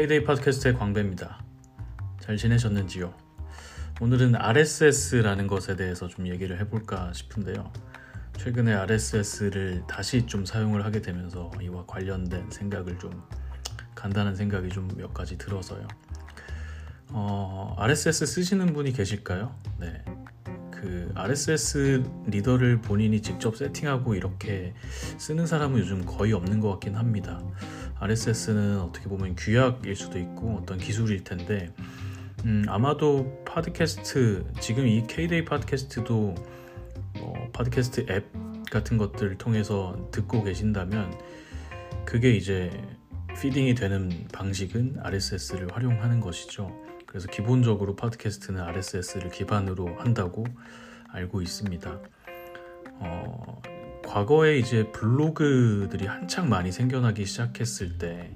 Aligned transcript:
K-데이 0.00 0.24
팟캐스트의 0.24 0.78
광배입니다. 0.78 1.44
잘 2.20 2.38
지내셨는지요? 2.38 3.12
오늘은 4.00 4.34
RSS라는 4.34 5.46
것에 5.46 5.76
대해서 5.76 6.08
좀 6.08 6.26
얘기를 6.26 6.58
해볼까 6.58 7.12
싶은데요. 7.12 7.70
최근에 8.38 8.72
RSS를 8.72 9.82
다시 9.86 10.24
좀 10.24 10.46
사용을 10.46 10.86
하게 10.86 11.02
되면서 11.02 11.50
이와 11.60 11.84
관련된 11.84 12.50
생각을 12.50 12.98
좀 12.98 13.10
간단한 13.94 14.36
생각이 14.36 14.70
좀 14.70 14.88
몇 14.96 15.12
가지 15.12 15.36
들어서요. 15.36 15.86
어, 17.08 17.74
RSS 17.76 18.24
쓰시는 18.24 18.72
분이 18.72 18.94
계실까요? 18.94 19.54
네. 19.78 20.02
그 20.70 21.12
RSS 21.14 22.04
리더를 22.26 22.80
본인이 22.80 23.20
직접 23.20 23.54
세팅하고 23.54 24.14
이렇게 24.14 24.72
쓰는 25.18 25.46
사람은 25.46 25.78
요즘 25.78 26.06
거의 26.06 26.32
없는 26.32 26.60
것 26.60 26.70
같긴 26.70 26.96
합니다. 26.96 27.42
RSS는 28.00 28.80
어떻게 28.80 29.08
보면 29.08 29.36
규약일 29.36 29.94
수도 29.94 30.18
있고 30.18 30.58
어떤 30.62 30.78
기술일 30.78 31.22
텐데 31.22 31.72
음, 32.44 32.64
아마도 32.68 33.44
팟캐스트 33.44 34.52
지금 34.60 34.86
이 34.86 35.06
K-데이 35.06 35.44
팟캐스트도 35.44 36.34
어, 37.18 37.48
팟캐스트 37.52 38.06
앱 38.10 38.26
같은 38.70 38.96
것들을 38.96 39.36
통해서 39.36 40.08
듣고 40.10 40.42
계신다면 40.42 41.18
그게 42.06 42.30
이제 42.30 42.70
feeding이 43.40 43.74
되는 43.74 44.26
방식은 44.32 45.00
RSS를 45.02 45.68
활용하는 45.72 46.20
것이죠. 46.20 46.74
그래서 47.06 47.28
기본적으로 47.28 47.96
팟캐스트는 47.96 48.60
RSS를 48.60 49.30
기반으로 49.30 49.96
한다고 49.98 50.44
알고 51.08 51.42
있습니다. 51.42 52.00
어, 53.00 53.62
과거에 54.10 54.58
이제 54.58 54.90
블로그들이 54.92 56.06
한창 56.06 56.48
많이 56.48 56.72
생겨나기 56.72 57.24
시작했을 57.24 57.98
때 57.98 58.30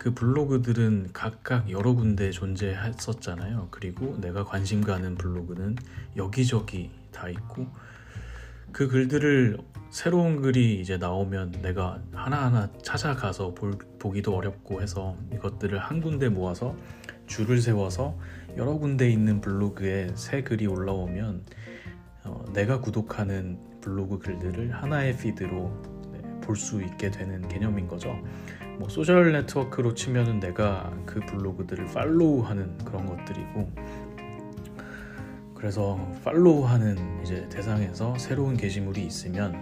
그 0.00 0.14
블로그들은 0.14 1.10
각각 1.12 1.70
여러 1.70 1.92
군데 1.92 2.30
존재했었잖아요. 2.30 3.68
그리고 3.70 4.16
내가 4.18 4.44
관심 4.44 4.80
가는 4.80 5.14
블로그는 5.14 5.76
여기저기 6.16 6.90
다 7.12 7.28
있고 7.28 7.66
그 8.72 8.88
글들을 8.88 9.58
새로운 9.90 10.40
글이 10.40 10.80
이제 10.80 10.96
나오면 10.96 11.60
내가 11.60 12.00
하나하나 12.14 12.70
찾아가서 12.82 13.52
볼, 13.52 13.76
보기도 13.98 14.34
어렵고 14.34 14.80
해서 14.80 15.18
이것들을 15.34 15.78
한 15.78 16.00
군데 16.00 16.30
모아서 16.30 16.74
줄을 17.26 17.60
세워서 17.60 18.18
여러 18.56 18.78
군데 18.78 19.10
있는 19.10 19.42
블로그에 19.42 20.12
새 20.14 20.42
글이 20.42 20.66
올라오면 20.66 21.44
어, 22.24 22.44
내가 22.54 22.80
구독하는 22.80 23.58
블로그 23.80 24.18
글들을 24.18 24.72
하나의 24.72 25.16
feed로 25.16 25.70
네, 26.12 26.20
볼수 26.40 26.82
있게 26.82 27.10
되는 27.10 27.46
개념인 27.48 27.86
거죠. 27.88 28.16
뭐 28.78 28.88
social 28.88 29.32
network로 29.32 29.94
치면은 29.94 30.40
내가 30.40 30.92
그 31.04 31.20
블로그들을 31.20 31.86
follow하는 31.86 32.78
그런 32.78 33.06
것들이고 33.06 33.70
그래서 35.54 35.98
follow하는 36.24 37.20
이제 37.22 37.46
대상에서 37.50 38.16
새로운 38.16 38.56
게시물이 38.56 39.04
있으면 39.04 39.54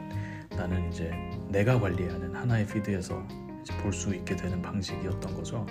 나는 0.50 0.89
이제 0.89 1.11
내가 1.48 1.80
관리하는 1.80 2.34
하나의 2.34 2.66
feed에서 2.67 3.20
볼 3.83 3.92
수 3.92 4.14
있게 4.14 4.34
되는 4.36 4.62
방식이었던 4.62 5.34
거죠. 5.34 5.66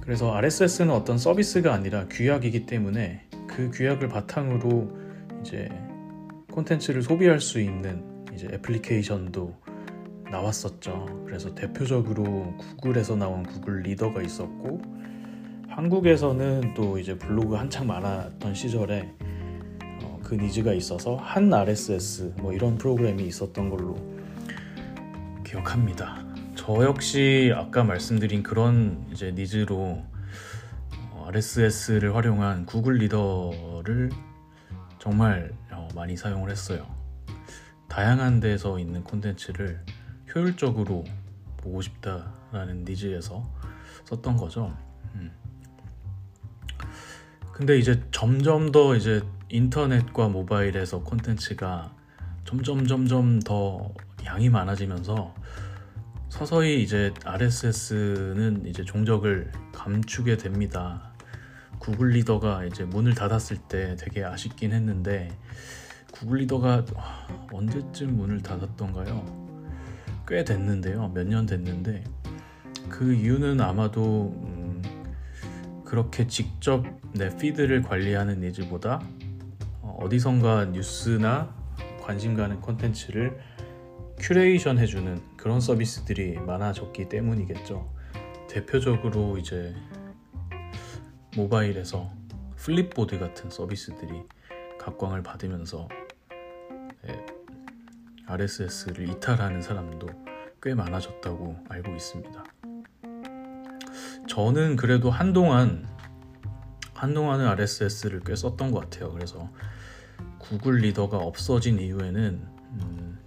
그래서 0.00 0.34
RSS는 0.34 0.92
어떤 0.92 1.18
서비스가 1.18 1.72
아니라 1.72 2.06
규약이기 2.08 2.66
때문에 2.66 3.26
그 3.48 3.70
규약을 3.72 4.08
바탕으로 4.08 4.90
이제 5.40 5.68
콘텐츠를 6.54 7.02
소비할 7.02 7.40
수 7.40 7.60
있는 7.60 8.04
이제 8.32 8.48
애플리케이션도 8.52 9.52
나왔었죠. 10.30 11.24
그래서 11.26 11.52
대표적으로 11.52 12.56
구글에서 12.58 13.16
나온 13.16 13.42
구글 13.42 13.82
리더가 13.82 14.22
있었고 14.22 14.80
한국에서는 15.68 16.74
또 16.74 16.98
이제 16.98 17.18
블로그 17.18 17.56
한창 17.56 17.88
많았던 17.88 18.54
시절에 18.54 19.12
어, 20.04 20.20
그 20.22 20.36
니즈가 20.36 20.72
있어서 20.74 21.16
한 21.16 21.52
RSS 21.52 22.34
뭐 22.38 22.52
이런 22.52 22.78
프로그램이 22.78 23.24
있었던 23.24 23.68
걸로 23.68 23.96
기억합니다. 25.44 26.24
저 26.54 26.84
역시 26.84 27.52
아까 27.54 27.82
말씀드린 27.82 28.44
그런 28.44 29.04
이제 29.10 29.32
니즈로 29.32 30.04
RSS를 31.26 32.14
활용한 32.14 32.66
구글 32.66 32.94
리더를 32.98 34.10
정말 35.00 35.50
어, 35.50 35.63
많이 35.94 36.16
사용을 36.16 36.50
했어요. 36.50 36.86
다양한 37.88 38.40
데서 38.40 38.78
있는 38.78 39.04
콘텐츠를 39.04 39.80
효율적으로 40.34 41.04
보고 41.56 41.80
싶다라는 41.80 42.84
니즈에서 42.84 43.48
썼던 44.04 44.36
거죠. 44.36 44.76
음. 45.14 45.30
근데 47.52 47.78
이제 47.78 48.02
점점 48.10 48.72
더 48.72 48.96
이제 48.96 49.22
인터넷과 49.48 50.28
모바일에서 50.28 51.02
콘텐츠가 51.04 51.94
점점 52.44 52.86
점점 52.86 53.40
더 53.40 53.94
양이 54.24 54.48
많아지면서 54.48 55.34
서서히 56.28 56.82
이제 56.82 57.14
RSS는 57.24 58.66
이제 58.66 58.84
종적을 58.84 59.52
감추게 59.72 60.36
됩니다. 60.36 61.12
구글 61.78 62.08
리더가 62.10 62.64
이제 62.64 62.84
문을 62.84 63.14
닫았을 63.14 63.58
때 63.68 63.94
되게 63.96 64.24
아쉽긴 64.24 64.72
했는데 64.72 65.28
구글 66.14 66.38
리더가 66.38 66.84
언제쯤 67.52 68.16
문을 68.16 68.40
닫았던가요? 68.40 69.24
꽤 70.28 70.44
됐는데요. 70.44 71.08
몇 71.08 71.24
년 71.26 71.44
됐는데 71.44 72.04
그 72.88 73.12
이유는 73.12 73.60
아마도 73.60 74.32
음 74.44 74.80
그렇게 75.84 76.28
직접 76.28 76.84
내 77.14 77.36
피드를 77.36 77.82
관리하는 77.82 78.40
니즈보다 78.40 79.02
어디선가 79.82 80.66
뉴스나 80.66 81.52
관심 82.00 82.36
가는 82.36 82.60
콘텐츠를 82.60 83.36
큐레이션 84.18 84.78
해주는 84.78 85.20
그런 85.36 85.60
서비스들이 85.60 86.38
많아졌기 86.38 87.08
때문이겠죠. 87.08 87.92
대표적으로 88.48 89.36
이제 89.36 89.74
모바일에서 91.36 92.08
Flipboard 92.56 93.18
같은 93.18 93.50
서비스들이 93.50 94.22
각광을 94.78 95.22
받으면서 95.24 95.88
RSS를 98.26 99.08
이탈하는 99.08 99.62
사람도 99.62 100.08
꽤 100.62 100.74
많아졌다고 100.74 101.64
알고 101.68 101.94
있습니다. 101.94 102.44
저는 104.28 104.76
그래도 104.76 105.10
한동안 105.10 105.86
한동안은 106.94 107.46
RSS를 107.46 108.20
꽤 108.24 108.34
썼던 108.34 108.70
것 108.70 108.80
같아요. 108.80 109.12
그래서 109.12 109.50
Google 110.38 110.78
Reader가 110.78 111.18
없어진 111.18 111.78
이후에는 111.78 112.46
음, 112.80 113.18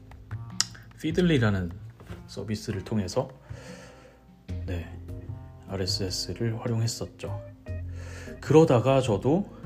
Feedly라는 0.99 1.71
서비스를 2.25 2.83
통해서 2.83 3.29
네, 4.65 4.91
RSS를 5.67 6.59
활용했었죠. 6.59 7.41
그러다가 8.41 9.01
저도 9.01 9.56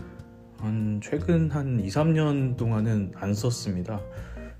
한 0.61 0.99
최근 1.03 1.49
한 1.49 1.79
2, 1.79 1.87
3년 1.87 2.55
동안은 2.55 3.13
안 3.15 3.33
썼습니다. 3.33 3.99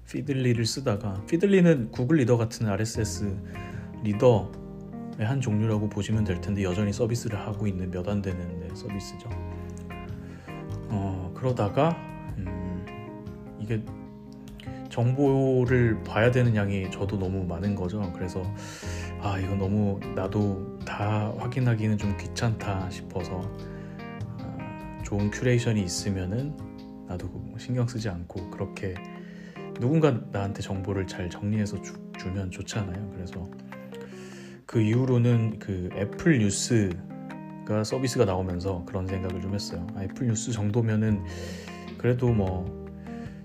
Feedly를 0.09 0.66
쓰다가 0.66 1.22
Feedly는 1.30 1.92
Google 1.92 2.18
Reader 2.18 2.38
같은 2.38 2.67
RSS 2.67 3.38
reader의 4.03 4.47
한 5.19 5.39
종류라고 5.39 5.89
보시면 5.89 6.23
될 6.23 6.41
텐데 6.41 6.63
여전히 6.63 6.91
서비스를 6.91 7.39
하고 7.39 7.67
있는 7.67 7.91
몇 7.91 8.07
안 8.07 8.22
되는 8.22 8.59
네, 8.59 8.67
서비스죠. 8.73 9.29
어, 10.89 11.31
그러다가 11.35 11.95
음, 12.38 12.83
이게 13.59 13.81
정보를 14.89 16.03
봐야 16.03 16.31
되는 16.31 16.56
양이 16.56 16.89
저도 16.91 17.18
너무 17.18 17.45
많은 17.45 17.75
거죠. 17.75 18.12
그래서 18.13 18.44
아 19.21 19.38
이거 19.39 19.56
너무 19.56 20.00
나도 20.15 20.80
다 20.80 21.31
확인하기는 21.38 21.97
좀 21.97 22.18
귀찮다 22.18 22.89
싶어서 22.89 23.39
아, 23.39 23.81
좋은 25.12 25.30
큐레이션이 25.30 25.84
있으면은 25.84 26.56
나도 27.06 27.30
신경 27.58 27.86
쓰지 27.86 28.08
않고 28.08 28.50
그렇게 28.50 28.94
누군가 29.78 30.18
나한테 30.31 30.62
정보를 30.62 31.06
잘 31.06 31.30
정리해서 31.30 31.81
주, 31.81 31.94
면 32.34 32.50
좋잖아요. 32.50 33.12
그래서 33.13 33.50
그 34.66 34.80
이후로는 34.80 35.60
그 35.60 35.90
Apple 35.95 36.39
News가 36.39 37.83
서비스가 37.84 38.24
나오면서 38.24 38.86
그런 38.86 39.06
생각을 39.06 39.42
좀 39.42 39.54
했어요. 39.54 39.86
아, 39.96 40.04
Apple 40.04 40.28
News 40.28 40.54
정도면은 40.54 41.25
그래도 41.98 42.31
뭐 42.31 42.88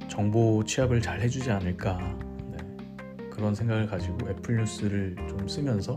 정보 0.06 0.62
취합을 0.62 1.02
잘 1.02 1.20
해주지 1.20 1.50
않을까 1.50 1.98
네. 2.52 2.58
그런 3.28 3.56
생각을 3.56 3.88
가지고 3.88 4.30
Apple 4.30 4.58
News를 4.58 5.16
좀 5.28 5.48
쓰면서 5.48 5.96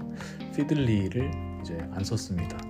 Feedly를 0.56 1.32
이제 1.62 1.78
안 1.92 2.04
썼습니다. 2.04 2.69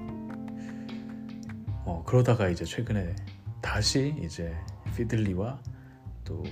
어, 1.86 2.04
그러다가 2.06 2.50
이제 2.50 2.66
최근에 2.66 3.16
다시 3.62 4.16
이제 4.22 4.56
Feedly와 4.96 5.60
또 6.24 6.44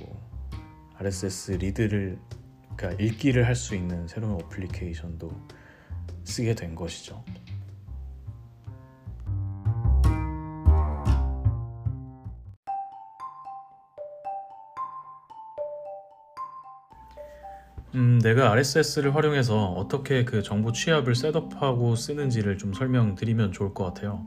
RSS 0.97 1.51
read를 1.53 2.19
그러니까 2.75 3.03
읽기를 3.03 3.45
할 3.45 3.55
수 3.55 3.75
있는 3.75 4.07
새로운 4.07 4.35
어플리케이션도 4.41 5.31
쓰게 6.23 6.55
된 6.55 6.75
것이죠. 6.75 7.23
음, 17.95 18.19
내가 18.21 18.51
RSS를 18.51 19.15
활용해서 19.15 19.71
어떻게 19.71 20.23
그 20.25 20.43
정보 20.43 20.71
취합을 20.71 21.15
setup하고 21.15 21.95
쓰는지를 21.95 22.57
좀 22.57 22.73
설명드리면 22.73 23.53
좋을 23.53 23.73
것 23.73 23.85
같아요. 23.85 24.25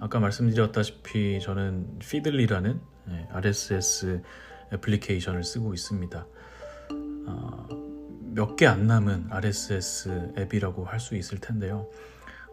아까 0.00 0.18
말씀드렸다시피 0.18 1.40
저는 1.40 1.98
Feedly라는 1.98 2.80
네, 3.06 3.28
RSS 3.30 4.22
애플리케이션을 4.72 5.44
쓰고 5.44 5.74
있습니다. 5.74 6.26
어, 7.26 7.68
몇개 8.32 8.66
안 8.66 8.86
남은 8.86 9.26
RSS 9.30 10.32
앱이라고 10.38 10.84
할 10.84 11.00
수 11.00 11.16
있을 11.16 11.38
텐데요. 11.38 11.88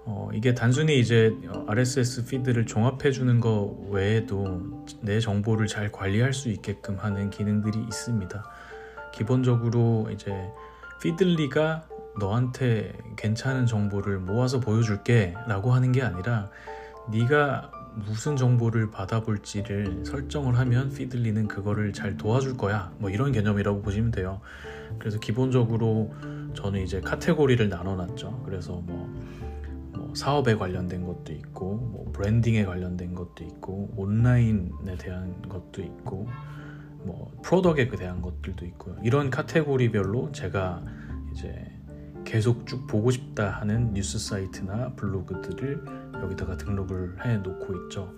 어, 0.05 0.29
이게 0.33 0.53
단순히 0.53 0.99
이제 0.99 1.33
RSS 1.67 2.25
feed를 2.25 2.65
종합해 2.65 3.11
주는 3.11 3.39
것 3.39 3.75
외에도 3.89 4.83
내 5.01 5.19
정보를 5.19 5.67
잘 5.67 5.91
관리할 5.91 6.33
수 6.33 6.49
있게끔 6.49 6.97
하는 6.97 7.29
기능들이 7.29 7.79
있습니다. 7.81 8.43
기본적으로 9.13 10.09
이제 10.11 10.33
Feedly가 11.01 11.87
너한테 12.19 12.97
괜찮은 13.15 13.67
정보를 13.67 14.19
모아서 14.19 14.59
보여줄게 14.59 15.33
라고 15.47 15.71
하는 15.71 15.91
게 15.91 16.01
아니라 16.01 16.49
네가 17.11 17.71
무슨 18.05 18.35
정보를 18.35 18.91
받아볼지를 18.91 20.05
설정을 20.05 20.57
하면 20.59 20.89
피들리는 20.91 21.47
그거를 21.47 21.93
잘 21.93 22.15
도와줄 22.15 22.57
거야. 22.57 22.91
뭐 22.99 23.09
이런 23.09 23.31
개념이라고 23.31 23.81
보시면 23.81 24.11
돼요. 24.11 24.39
그래서 24.99 25.19
기본적으로 25.19 26.13
저는 26.53 26.81
이제 26.81 27.01
카테고리를 27.01 27.67
나눠놨죠. 27.69 28.43
그래서 28.45 28.73
뭐, 28.85 29.07
뭐 29.93 30.13
사업에 30.15 30.55
관련된 30.55 31.05
것도 31.05 31.33
있고 31.33 31.75
뭐 31.75 32.11
브랜딩에 32.13 32.65
관련된 32.65 33.15
것도 33.15 33.43
있고 33.43 33.91
온라인에 33.95 34.95
대한 34.99 35.41
것도 35.49 35.81
있고 35.81 36.27
뭐 37.03 37.31
프로덕에 37.41 37.89
대한 37.89 38.21
것들도 38.21 38.65
있고요. 38.65 38.95
이런 39.03 39.29
카테고리별로 39.29 40.31
제가 40.33 40.83
이제 41.31 41.77
계속 42.25 42.67
쭉 42.67 42.85
보고 42.87 43.09
싶다 43.09 43.49
하는 43.49 43.93
뉴스 43.93 44.19
사이트나 44.19 44.93
블로그들을 44.95 46.06
여기다가 46.21 46.57
등록을 46.57 47.25
해 47.25 47.37
놓고 47.37 47.73
있죠. 47.85 48.13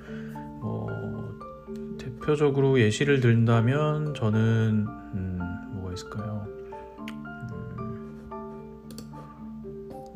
뭐 0.62 0.88
대표적으로 1.98 2.80
예시를 2.80 3.20
든다면 3.20 4.14
저는 4.14 4.86
음, 5.14 5.40
뭐가 5.74 5.94
있을까요? 5.94 6.48
음, 7.80 8.30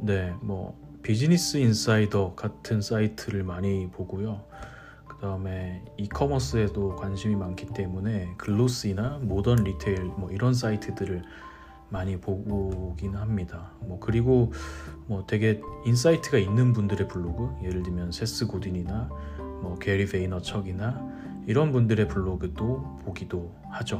네, 0.02 0.34
뭐 0.42 0.78
Business 1.02 1.58
Insider 1.58 2.36
같은 2.36 2.82
사이트를 2.82 3.44
많이 3.44 3.90
보고요. 3.92 4.44
그 5.08 5.18
다음에 5.18 5.84
e-commerce에도 5.98 6.96
관심이 6.96 7.36
많기 7.36 7.66
때문에 7.68 8.34
Glossy나 8.38 9.20
Modern 9.22 9.64
Retail 9.64 10.04
뭐 10.18 10.32
이런 10.32 10.54
사이트들을 10.54 11.24
많이 11.94 12.20
보긴 12.20 13.16
합니다. 13.16 13.72
뭐 13.82 14.00
그리고 14.00 14.52
뭐 15.06 15.26
되게 15.28 15.62
insight가 15.86 16.40
있는 16.40 16.74
분들의 16.74 17.08
블로그, 17.08 17.52
예를 17.64 17.84
들면 17.84 18.12
Seth 18.12 18.48
Godin이나 18.48 19.10
뭐 19.62 19.78
Gary 19.80 20.08
Vaynerchuk이나 20.08 21.00
이런 21.46 21.72
분들의 21.72 22.08
블로그도 22.08 23.02
보기도 23.06 23.56
하죠. 23.70 24.00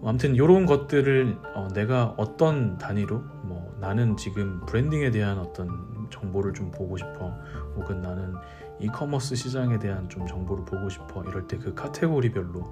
뭐 0.00 0.10
아무튼 0.10 0.36
이런 0.36 0.64
것들을 0.64 1.36
어, 1.56 1.68
내가 1.74 2.14
어떤 2.18 2.78
단위로 2.78 3.18
뭐 3.42 3.76
나는 3.80 4.16
지금 4.16 4.60
branding에 4.66 5.10
대한 5.10 5.38
어떤 5.38 6.06
정보를 6.10 6.54
좀 6.54 6.70
보고 6.70 6.96
싶어 6.96 7.36
혹은 7.74 8.00
나는 8.00 8.32
이커머스 8.78 9.34
시장에 9.34 9.80
대한 9.80 10.08
좀 10.08 10.24
정보를 10.26 10.64
보고 10.64 10.88
싶어 10.88 11.24
이럴 11.24 11.48
때 11.48 11.58
그 11.58 11.74
카테고리별로 11.74 12.62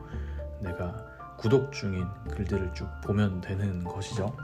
내가 0.61 1.05
구독 1.37 1.73
중인 1.73 2.07
글들을 2.31 2.73
쭉 2.75 2.87
보면 3.03 3.41
되는 3.41 3.83
것이죠. 3.83 4.37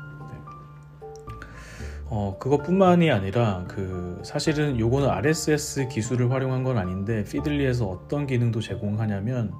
어, 2.10 2.36
그것뿐만이 2.38 3.10
아니라 3.10 3.66
그 3.68 4.20
사실은 4.24 4.78
요거는 4.78 5.08
RSS 5.08 5.88
기술을 5.88 6.30
활용한 6.30 6.64
건 6.64 6.78
아닌데 6.78 7.22
Feedly에서 7.24 7.86
어떤 7.86 8.26
기능도 8.26 8.60
제공하냐면 8.60 9.52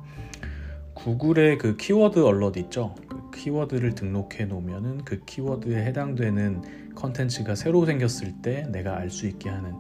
Google의 0.94 1.58
그 1.58 1.76
키워드 1.76 2.18
alert 2.25 2.56
있죠. 2.56 2.94
그 3.08 3.30
키워드를 3.30 3.94
등록해 3.94 4.46
놓으면은 4.46 5.04
그 5.04 5.24
키워드에 5.26 5.84
해당되는 5.86 6.94
컨텐츠가 6.94 7.54
새로 7.54 7.84
생겼을 7.86 8.32
때 8.42 8.66
내가 8.72 8.96
알 8.96 9.10
수 9.10 9.26
있게 9.26 9.48
하는 9.48 9.74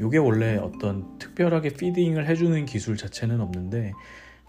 요게 0.00 0.18
원래 0.18 0.56
어떤 0.56 1.18
특별하게 1.18 1.70
feeding을 1.70 2.26
해주는 2.26 2.66
기술 2.66 2.96
자체는 2.96 3.40
없는데 3.40 3.92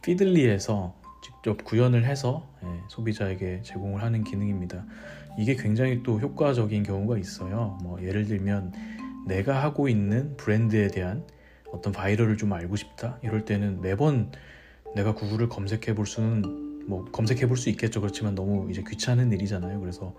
Feedly에서 0.01 0.95
직접 1.21 1.63
구현을 1.63 2.05
해서 2.05 2.47
예, 2.63 2.67
소비자에게 2.89 3.61
제공을 3.63 4.03
하는 4.03 4.23
기능입니다. 4.23 4.85
이게 5.37 5.55
굉장히 5.55 6.03
또 6.03 6.19
효과적인 6.19 6.83
경우가 6.83 7.17
있어요. 7.17 7.77
뭐 7.83 8.01
예를 8.01 8.25
들면 8.25 8.73
내가 9.27 9.63
하고 9.63 9.87
있는 9.87 10.35
브랜드에 10.37 10.87
대한 10.87 11.23
어떤 11.71 11.93
viral을 11.93 12.37
좀 12.37 12.51
알고 12.53 12.75
싶다. 12.75 13.19
이럴 13.21 13.45
때는 13.45 13.81
매번 13.81 14.31
내가 14.95 15.13
Google을 15.13 15.49
검색해 15.49 15.93
볼 15.95 16.05
수는 16.07 16.87
뭐 16.87 17.05
검색해 17.05 17.47
볼 17.47 17.57
수 17.57 17.69
있겠죠. 17.69 18.01
그렇지만 18.01 18.33
너무 18.35 18.69
이제 18.71 18.83
귀찮은 18.87 19.31
일이잖아요. 19.31 19.79
그래서 19.79 20.15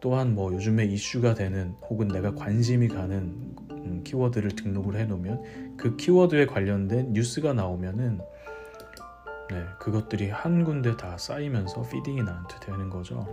또한 0.00 0.34
뭐 0.34 0.52
요즘에 0.52 0.84
이슈가 0.84 1.34
되는 1.34 1.74
혹은 1.88 2.08
내가 2.08 2.34
관심이 2.34 2.88
가는 2.88 3.54
음, 3.70 4.02
키워드를 4.04 4.50
등록을 4.52 4.96
해 4.96 5.04
놓으면 5.04 5.76
그 5.76 5.96
키워드에 5.96 6.46
관련된 6.46 7.12
뉴스가 7.12 7.52
나오면은 7.52 8.20
네, 9.50 9.64
그것들이 9.78 10.28
한 10.30 10.64
군데 10.64 10.96
다 10.96 11.16
쌓이면서 11.16 11.82
feeding이 11.88 12.22
나한테 12.22 12.60
되는 12.60 12.90
거죠. 12.90 13.26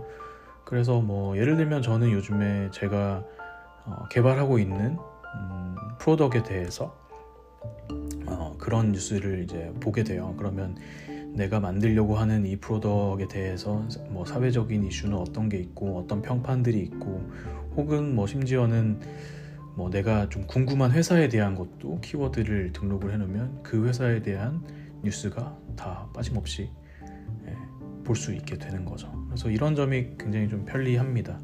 그래서 0.66 1.00
뭐 1.00 1.38
예를 1.38 1.56
들면 1.56 1.80
저는 1.80 2.10
요즘에 2.10 2.70
제가 2.72 3.24
어, 3.84 4.04
개발하고 4.10 4.58
있는 4.58 4.98
음, 5.36 5.76
product에 5.98 6.42
대해서 6.42 6.92
어, 8.26 8.52
그런 8.58 8.90
뉴스를 8.90 9.44
이제 9.44 9.72
보게 9.80 10.02
돼요. 10.02 10.34
그러면 10.36 10.76
내가 11.34 11.60
만들려고 11.60 12.16
하는 12.16 12.44
이 12.46 12.56
product에 12.56 13.28
대해서 13.28 13.86
뭐 14.08 14.24
사회적인 14.24 14.82
이슈는 14.84 15.16
어떤 15.16 15.48
게 15.48 15.58
있고 15.58 15.98
어떤 15.98 16.20
평판들이 16.20 16.80
있고 16.80 17.30
혹은 17.76 18.16
뭐 18.16 18.26
심지어는 18.26 19.00
뭐 19.76 19.88
내가 19.88 20.28
좀 20.30 20.48
궁금한 20.48 20.90
회사에 20.90 21.28
대한 21.28 21.54
것도 21.54 22.00
키워드를 22.00 22.72
등록을 22.72 23.12
해놓으면 23.12 23.62
그 23.62 23.86
회사에 23.86 24.20
대한 24.20 24.66
뉴스가 25.04 25.56
다 25.76 26.08
빠짐없이 26.12 26.72
예, 27.46 27.54
볼수 28.02 28.34
있게 28.34 28.58
되는 28.58 28.84
거죠. 28.84 29.25
그래서 29.36 29.50
이런 29.50 29.74
점이 29.74 30.16
굉장히 30.18 30.48
좀 30.48 30.64
편리합니다. 30.64 31.38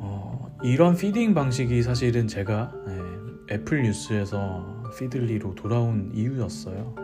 어, 0.00 0.50
이런 0.64 0.96
feeding 0.96 1.32
방식이 1.32 1.84
사실은 1.84 2.26
제가 2.26 2.72
예, 2.88 3.54
Apple 3.54 3.82
News에서 3.84 4.90
Feedly로 4.98 5.54
돌아온 5.54 6.10
이유였어요. 6.12 6.96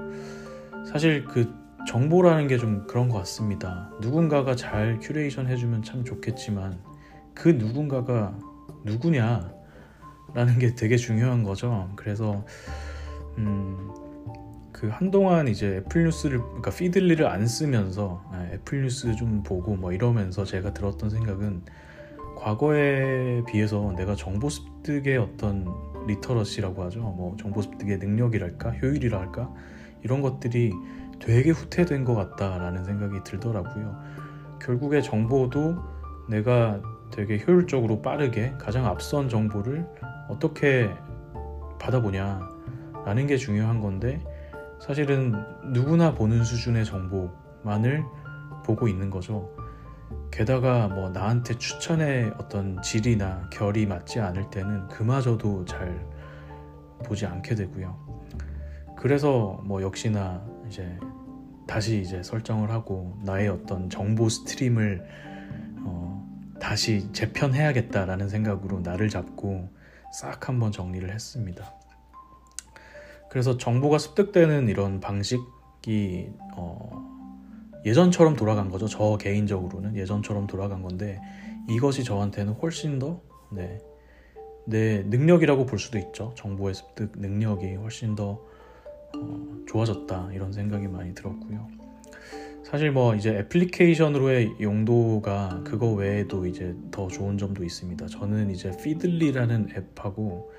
사실 0.90 1.24
그 1.24 1.54
정보라는 1.86 2.48
게 2.48 2.58
좀 2.58 2.84
그런 2.88 3.08
것 3.08 3.18
같습니다. 3.18 3.92
누군가가 4.00 4.56
잘 4.56 4.98
큐레이션 5.00 5.46
해주면 5.46 5.84
참 5.84 6.04
좋겠지만 6.04 6.80
그 7.32 7.48
누군가가 7.50 8.36
누구냐? 8.84 9.52
라는 10.34 10.58
게 10.58 10.74
되게 10.74 10.96
중요한 10.96 11.44
거죠. 11.44 11.92
그래서, 11.94 12.44
음, 13.38 13.88
그 14.74 14.88
한동안 14.88 15.46
이제 15.46 15.76
Apple 15.76 16.02
News를 16.02 16.40
그러니까 16.40 16.72
Feedly를 16.72 17.24
안 17.24 17.46
쓰면서 17.46 18.24
예, 18.34 18.54
Apple 18.54 18.82
News 18.82 19.14
좀 19.14 19.44
보고 19.44 19.76
뭐 19.76 19.92
이러면서 19.92 20.44
제가 20.44 20.74
들었던 20.74 21.10
생각은 21.10 21.62
과거에 22.36 23.44
비해서 23.46 23.94
내가 23.96 24.16
정보 24.16 24.50
습득의 24.50 25.16
어떤 25.16 25.72
literacy라고 26.08 26.82
하죠. 26.82 27.00
뭐 27.00 27.36
정보 27.38 27.62
습득의 27.62 27.98
능력이랄까 27.98 28.72
효율이랄까 28.72 29.48
이런 30.02 30.20
것들이 30.20 30.72
되게 31.20 31.50
후퇴된 31.50 32.04
것 32.04 32.16
같다라는 32.16 32.84
생각이 32.84 33.22
들더라고요. 33.22 33.96
결국에 34.60 35.02
정보도 35.02 35.76
내가 36.28 36.82
되게 37.12 37.40
효율적으로 37.46 38.02
빠르게 38.02 38.52
가장 38.58 38.86
앞선 38.86 39.28
정보를 39.28 39.86
어떻게 40.28 40.90
받아보냐라는 41.78 43.28
게 43.28 43.36
중요한 43.36 43.80
건데 43.80 44.20
사실은 44.84 45.32
누구나 45.72 46.12
보는 46.12 46.44
수준의 46.44 46.84
정보만을 46.84 48.04
보고 48.66 48.86
있는 48.86 49.08
거죠. 49.08 49.50
게다가 50.30 50.88
뭐 50.88 51.08
나한테 51.08 51.56
추천의 51.56 52.34
어떤 52.36 52.82
질이나 52.82 53.48
결이 53.50 53.86
맞지 53.86 54.20
않을 54.20 54.50
때는 54.50 54.88
그마저도 54.88 55.64
잘 55.64 56.06
보지 57.02 57.24
않게 57.24 57.54
되고요. 57.54 57.96
그래서 58.94 59.58
뭐 59.64 59.80
역시나 59.80 60.44
이제 60.68 60.98
다시 61.66 62.02
이제 62.02 62.22
설정을 62.22 62.70
하고 62.70 63.18
나의 63.24 63.48
어떤 63.48 63.88
정보 63.88 64.28
스트림을 64.28 65.02
어 65.78 66.28
다시 66.60 67.10
재편해야겠다라는 67.14 68.28
생각으로 68.28 68.80
나를 68.80 69.08
잡고 69.08 69.70
싹 70.12 70.46
한번 70.46 70.72
정리를 70.72 71.10
했습니다. 71.10 71.72
그래서 73.34 73.58
정보가 73.58 73.98
습득되는 73.98 74.68
이런 74.68 75.00
방식이 75.00 76.30
어, 76.54 77.82
예전처럼 77.84 78.36
돌아간 78.36 78.70
거죠. 78.70 78.86
저 78.86 79.16
개인적으로는 79.16 79.96
예전처럼 79.96 80.46
돌아간 80.46 80.82
건데 80.82 81.20
이것이 81.68 82.04
저한테는 82.04 82.52
훨씬 82.52 83.00
더 83.00 83.20
네, 83.50 83.80
내 84.66 85.02
능력이라고 85.02 85.66
볼 85.66 85.80
수도 85.80 85.98
있죠. 85.98 86.32
정보의 86.36 86.74
습득 86.76 87.10
능력이 87.16 87.74
훨씬 87.74 88.14
더 88.14 88.40
어, 89.16 89.64
좋아졌다 89.66 90.30
이런 90.32 90.52
생각이 90.52 90.86
많이 90.86 91.12
들었고요. 91.12 91.66
사실 92.62 92.92
뭐 92.92 93.16
이제 93.16 93.30
애플리케이션으로의 93.30 94.58
용도가 94.60 95.60
그거 95.64 95.90
외에도 95.90 96.46
이제 96.46 96.76
더 96.92 97.08
좋은 97.08 97.36
점도 97.36 97.64
있습니다. 97.64 98.06
저는 98.06 98.50
이제 98.50 98.70
Feedly라는 98.80 99.70
앱하고 99.76 100.52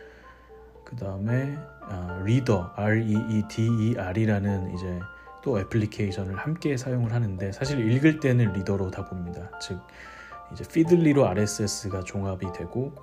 그 0.84 0.96
다음에 0.98 1.58
아, 1.88 2.22
Reeder 2.26 2.72
R 2.76 3.02
E 3.02 3.14
E 3.30 3.37
D 3.37 3.44
E 3.60 3.96
R이라는 3.98 4.74
이제 4.74 5.00
또 5.44 5.60
애플리케이션을 5.60 6.36
함께 6.38 6.76
사용을 6.76 7.14
하는데 7.14 7.52
사실 7.52 7.92
읽을 7.92 8.20
때는 8.20 8.54
Reeder로 8.54 8.90
다 8.92 9.06
봅니다. 9.06 9.52
즉 9.62 9.80
이제 10.52 10.64
Feedly로 10.68 11.28
RSS가 11.28 12.04
종합이 12.04 12.48
되고 12.54 12.94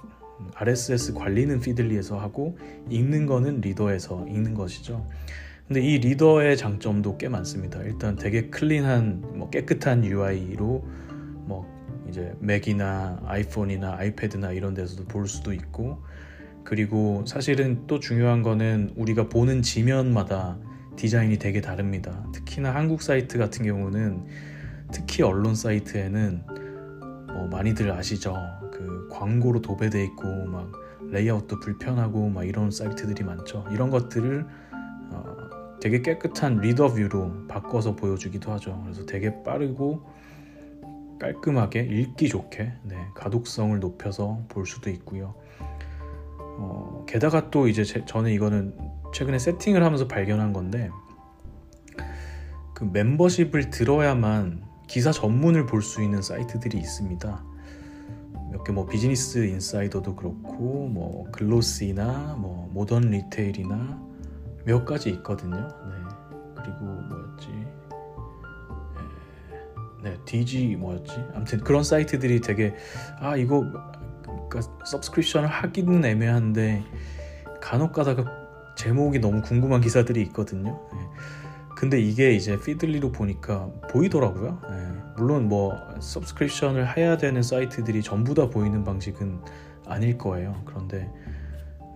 RSS 0.55 1.15
관리는 1.15 1.61
Feedly에서 1.61 2.19
하고 2.19 2.59
읽는 2.89 3.27
거는 3.27 3.61
Reeder에서 3.61 4.27
읽는 4.27 4.55
것이죠. 4.55 5.07
근데 5.69 5.81
이 5.81 5.99
Reeder의 5.99 6.57
장점도 6.57 7.17
꽤 7.19 7.29
많습니다. 7.29 7.81
일단 7.83 8.17
되게 8.17 8.51
clean한 8.51 9.39
뭐 9.39 9.49
깨끗한 9.51 10.05
UI로 10.05 10.85
뭐 11.47 11.67
이제 12.09 12.35
맥이나 12.41 13.21
아이폰이나 13.25 13.97
아이패드나 13.99 14.53
이런 14.53 14.75
데서도 14.75 15.05
볼 15.05 15.29
수도 15.29 15.53
있고 15.53 16.03
그리고 16.65 17.25
사실은 17.27 17.87
또 17.87 17.99
중요한 18.01 18.43
거는 18.43 18.93
우리가 18.97 19.29
보는 19.29 19.63
지면마다 19.63 20.59
디자인이 20.97 21.39
되게 21.39 21.61
다릅니다. 21.61 22.25
특히나 22.33 22.75
한국 22.75 23.03
사이트 23.03 23.39
같은 23.39 23.65
경우는 23.65 24.27
특히 24.93 25.23
언론 25.23 25.55
사이트에는 25.55 26.45
뭐 27.29 27.49
많이들 27.49 27.91
아시죠? 27.91 28.37
그 28.73 29.09
광고로 29.11 29.63
도배돼 29.63 30.05
있고 30.05 30.47
막 30.47 30.73
레이아웃도 31.11 31.61
불편하고 31.61 32.29
막 32.29 32.45
이런 32.45 32.71
사이트들이 32.71 33.25
많죠. 33.25 33.65
이런 33.71 33.91
것들을 33.91 34.47
어, 35.11 35.37
되게 35.81 36.03
깨끗한 36.03 36.59
reader 36.59 36.89
view로 36.89 37.47
바꿔서 37.49 37.97
보여주기도 37.97 38.53
하죠. 38.53 38.81
그래서 38.85 39.05
되게 39.05 39.43
빠르고 39.43 40.07
깔끔하게 41.21 41.83
읽기 41.83 42.29
좋게 42.29 42.73
네, 42.83 42.97
가독성을 43.15 43.79
높여서 43.79 44.45
볼 44.49 44.67
수도 44.67 44.91
있고요. 44.91 45.35
어, 46.59 47.05
게다가 47.09 47.51
또 47.51 47.69
이제 47.69 47.85
제, 47.85 48.05
저는 48.05 48.31
이거는 48.31 48.77
최근에 49.15 49.39
세팅을 49.39 49.85
하면서 49.85 50.09
발견한 50.09 50.53
건데 50.53 50.91
그 52.75 52.85
멤버십을 52.85 53.71
들어야만 53.71 54.65
기사 54.89 55.13
전문을 55.13 55.67
볼 55.67 55.83
수 55.83 56.03
있는 56.03 56.21
사이트들이 56.23 56.79
있습니다. 56.79 57.45
몇 58.53 58.65
개 58.65 58.73
뭐 58.73 58.87
Business 58.87 59.39
Insider도 59.39 60.15
그렇고 60.17 60.89
뭐 60.89 61.25
Glossy나 61.33 62.37
뭐 62.39 62.69
Modern 62.73 63.03
Retail이나 63.11 64.03
몇 64.65 64.85
가지 64.85 65.11
있거든요. 65.11 65.57
네. 65.57 65.95
그리고 66.57 66.85
뭐였지? 66.85 67.49
네, 70.03 70.11
네 70.11 70.19
DG 70.27 70.77
뭐였지? 70.77 71.13
아무튼 71.35 71.61
그런 71.61 71.83
사이트들이 71.83 72.41
되게 72.41 72.75
아 73.19 73.37
이거 73.37 73.65
그러니까 74.53 74.85
subscription을 74.85 75.49
하기는 75.49 76.05
애매한데 76.05 76.85
간혹 77.63 77.93
가다가 77.93 78.25
제목이 78.77 79.19
너무 79.19 79.41
궁금한 79.41 79.81
기사들이 79.81 80.21
있거든요. 80.23 80.87
네. 80.93 80.99
근데 81.77 81.99
이게 82.01 82.33
이제 82.35 82.59
Feedly로 82.61 83.13
보니까 83.13 83.71
보이더라고요. 83.91 84.61
네. 84.69 85.03
물론 85.17 85.49
뭐 85.49 85.75
subscription을 86.01 86.97
해야 86.97 87.17
되는 87.17 87.43
사이트들이 87.43 88.03
전부 88.03 88.35
다 88.35 88.51
보이는 88.51 88.85
방식은 88.85 89.41
아닐 89.87 90.19
거예요. 90.19 90.63
그런데 90.67 91.11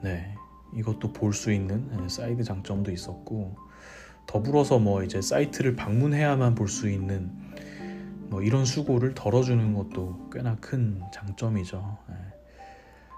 네 0.02 0.34
이것도 0.74 1.12
볼 1.12 1.32
수 1.34 1.52
있는 1.52 1.88
네, 1.90 2.08
사이드 2.08 2.42
장점도 2.42 2.90
있었고 2.90 3.56
더불어서 4.26 4.78
뭐 4.78 5.02
이제 5.02 5.20
사이트를 5.20 5.76
방문해야만 5.76 6.54
볼 6.54 6.68
수 6.68 6.88
있는 6.88 7.30
뭐 8.28 8.42
이런 8.42 8.64
수고를 8.64 9.14
덜어주는 9.14 9.74
것도 9.74 10.30
꽤나 10.32 10.56
큰 10.56 11.00
장점이죠. 11.12 11.98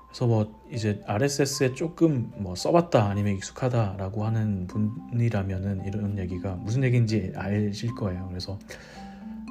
네. 0.08 0.18
그래서 0.18 0.26
뭐 0.26 0.62
이제 0.70 1.00
RSS에 1.06 1.74
조금 1.74 2.32
뭐 2.36 2.54
써봤다 2.54 3.08
아니면 3.08 3.34
익숙하다라고 3.34 4.24
하는 4.24 4.66
분이라면은 4.66 5.84
이런 5.84 6.18
얘기가 6.18 6.54
무슨 6.56 6.82
얘기인지 6.84 7.32
아실 7.37 7.94
거예요. 7.94 8.26
그래서 8.28 8.58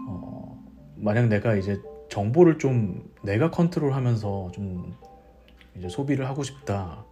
어 0.07 0.63
만약 0.95 1.27
내가 1.27 1.55
이제 1.55 1.79
정보를 2.09 2.57
좀 2.57 3.11
내가 3.21 3.51
컨트롤하면서 3.51 4.51
좀 4.53 4.95
이제 5.75 5.89
소비를 5.89 6.27
하고 6.27 6.43
싶다. 6.43 7.05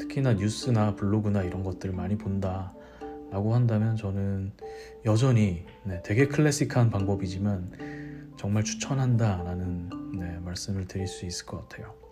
특히나 0.00 0.34
뉴스나 0.34 0.94
블로그나 0.96 1.42
이런 1.42 1.62
것들을 1.62 1.94
많이 1.94 2.18
본다. 2.18 2.72
라고 3.30 3.54
한다면 3.54 3.94
저는 3.94 4.52
여전히 5.04 5.66
네, 5.84 6.02
되게 6.02 6.26
클래식한 6.26 6.88
방법이지만 6.88 8.34
정말 8.38 8.64
추천한다라는 8.64 9.90
네, 10.18 10.38
말씀을 10.38 10.86
드릴 10.86 11.06
수 11.06 11.26
있을 11.26 11.44
것 11.44 11.68
같아요. 11.68 12.07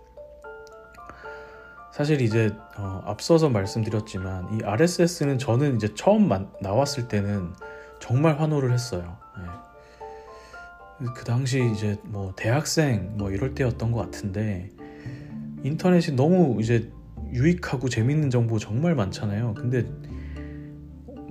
사실 1.96 2.20
이제 2.20 2.54
어, 2.76 3.00
앞서서 3.06 3.48
말씀드렸지만 3.48 4.52
이 4.52 4.62
RSS는 4.62 5.38
저는 5.38 5.76
이제 5.76 5.88
처음 5.94 6.28
만, 6.28 6.50
나왔을 6.60 7.08
때는 7.08 7.54
정말 8.00 8.38
환호를 8.38 8.70
했어요. 8.70 9.16
네. 9.38 11.06
그 11.14 11.24
당시 11.24 11.66
이제 11.72 11.96
뭐 12.04 12.34
대학생 12.36 13.16
뭐 13.16 13.30
이럴 13.30 13.54
때였던 13.54 13.92
것 13.92 14.00
같은데 14.00 14.68
인터넷이 15.62 16.14
너무 16.14 16.60
이제 16.60 16.92
유익하고 17.32 17.88
재밌는 17.88 18.28
정보 18.28 18.58
정말 18.58 18.94
많잖아요. 18.94 19.54
근데 19.54 19.86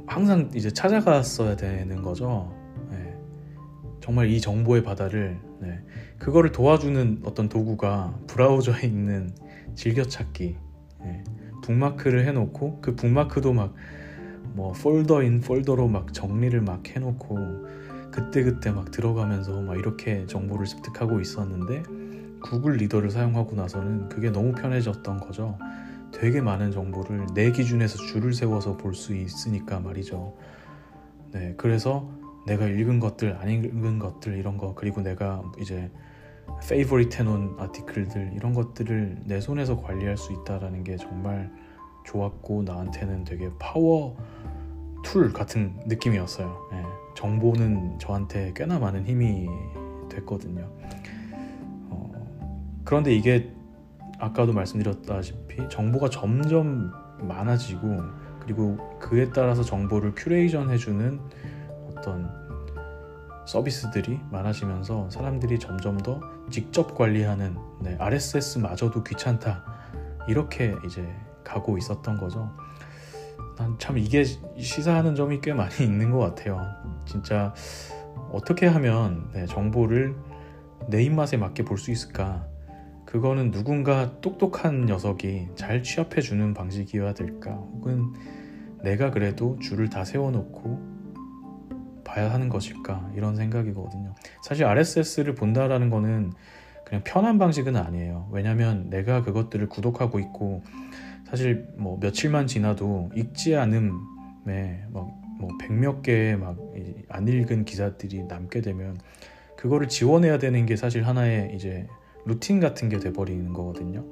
항상 0.07 0.49
이제 0.55 0.71
찾아갔어야 0.71 1.57
되는 1.57 2.01
거죠. 2.01 2.51
네. 2.89 3.15
정말 4.01 4.31
이 4.31 4.41
정보의 4.41 4.81
바다를 4.81 5.37
네. 5.59 5.79
그거를 6.17 6.51
도와주는 6.51 7.21
어떤 7.23 7.49
도구가 7.49 8.17
브라우저에 8.25 8.81
있는 8.81 9.31
즐겨찾기 9.75 10.57
예, 11.03 11.23
북마크를 11.61 12.25
해놓고 12.27 12.79
그 12.81 12.95
북마크도 12.95 13.53
막 13.53 13.73
뭐 14.55 14.71
폴더인 14.71 15.41
폴더로 15.41 15.89
막 15.89 16.13
정리를 16.13 16.59
막 16.61 16.87
해놓고 16.87 17.37
그때 18.09 18.41
그때 18.43 18.71
막 18.71 18.89
들어가면서 18.89 19.61
막 19.61 19.77
이렇게 19.77 20.25
정보를 20.27 20.65
습득하고 20.65 21.19
있었는데 21.19 21.83
Google 22.41 22.77
Reader를 22.77 23.09
사용하고 23.09 23.55
나서는 23.55 24.07
그게 24.07 24.29
너무 24.29 24.53
편해졌던 24.53 25.19
거죠. 25.19 25.57
되게 26.13 26.39
많은 26.39 26.71
정보를 26.71 27.27
내 27.33 27.51
기준에서 27.51 27.97
줄을 28.05 28.33
세워서 28.33 28.77
볼 28.77 28.93
수 28.93 29.13
있으니까 29.13 29.81
말이죠. 29.81 30.37
네, 31.33 31.53
그래서 31.57 32.09
내가 32.47 32.67
읽은 32.67 33.01
것들, 33.01 33.35
안 33.37 33.49
읽은 33.49 33.99
것들 33.99 34.37
이런 34.37 34.57
거 34.57 34.73
그리고 34.73 35.01
내가 35.01 35.43
이제 35.59 35.91
favorite 36.67 37.19
해놓은 37.19 37.55
article들 37.59 38.33
이런 38.35 38.53
것들을 38.53 39.23
내 39.25 39.39
손에서 39.39 39.77
관리할 39.77 40.17
수 40.17 40.33
있다라는 40.33 40.83
게 40.83 40.97
정말 40.97 41.51
좋았고 42.05 42.63
나한테는 42.63 43.23
되게 43.23 43.49
power 43.59 44.17
tool 45.03 45.31
같은 45.31 45.79
느낌이었어요. 45.85 46.67
네, 46.71 46.83
정보는 47.15 47.99
저한테 47.99 48.53
꽤나 48.55 48.79
많은 48.79 49.05
힘이 49.05 49.47
됐거든요. 50.09 50.67
어, 51.89 52.11
그런데 52.83 53.13
이게 53.13 53.51
아까도 54.17 54.53
말씀드렸다시피 54.53 55.69
정보가 55.69 56.09
점점 56.09 56.91
많아지고 57.21 58.01
그리고 58.39 58.77
그에 58.99 59.29
따라서 59.31 59.63
정보를 59.63 60.13
큐레이션 60.15 60.69
해주는 60.69 61.19
어떤 61.89 62.29
서비스들이 63.45 64.19
많아지면서 64.31 65.09
사람들이 65.09 65.59
점점 65.59 65.97
더 65.97 66.19
직접 66.49 66.95
관리하는 66.95 67.57
네, 67.81 67.95
RSS마저도 67.99 69.03
귀찮다 69.03 69.63
이렇게 70.27 70.75
이제 70.85 71.07
가고 71.43 71.77
있었던 71.77 72.17
거죠. 72.17 72.49
난 73.57 73.77
참 73.77 73.97
이게 73.97 74.23
시사하는 74.23 75.15
점이 75.15 75.39
꽤 75.41 75.53
많이 75.53 75.75
있는 75.83 76.11
것 76.11 76.19
같아요. 76.19 76.61
진짜 77.05 77.53
어떻게 78.31 78.67
하면 78.67 79.29
네, 79.33 79.45
정보를 79.45 80.15
내 80.89 81.03
입맛에 81.03 81.37
맞게 81.37 81.63
볼 81.63 81.77
수 81.77 81.91
있을까? 81.91 82.47
그거는 83.05 83.51
누군가 83.51 84.19
똑똑한 84.19 84.85
녀석이 84.87 85.49
잘 85.55 85.83
취합해 85.83 86.21
주는 86.21 86.53
방식이어야 86.53 87.13
될까? 87.13 87.51
혹은 87.51 88.13
내가 88.83 89.11
그래도 89.11 89.57
줄을 89.59 89.89
다 89.89 90.03
세워놓고 90.03 90.94
봐야 92.15 92.31
하는 92.31 92.49
것일까 92.49 93.11
이런 93.15 93.35
생각이거든요. 93.35 94.15
사실 94.41 94.65
RSS를 94.65 95.35
본다라는 95.35 95.89
거는 95.89 96.31
그냥 96.85 97.03
편한 97.03 97.37
방식은 97.37 97.75
아니에요. 97.75 98.29
왜냐하면 98.31 98.89
내가 98.89 99.21
그것들을 99.23 99.67
구독하고 99.67 100.19
있고 100.19 100.63
사실 101.27 101.67
뭐 101.75 101.97
며칠만 101.99 102.47
지나도 102.47 103.09
읽지 103.15 103.55
않음에 103.55 104.85
막뭐 104.93 105.57
백몇 105.59 106.03
개의 106.03 106.37
막 106.37 106.55
안 107.09 107.27
읽은 107.27 107.65
기사들이 107.65 108.23
남게 108.23 108.61
되면 108.61 108.99
그거를 109.57 109.87
지워내야 109.87 110.37
되는 110.37 110.65
게 110.65 110.75
사실 110.75 111.07
하나의 111.07 111.55
이제 111.55 111.87
루틴 112.25 112.59
같은 112.59 112.89
게 112.89 112.99
돼버리는 112.99 113.53
거거든요. 113.53 114.05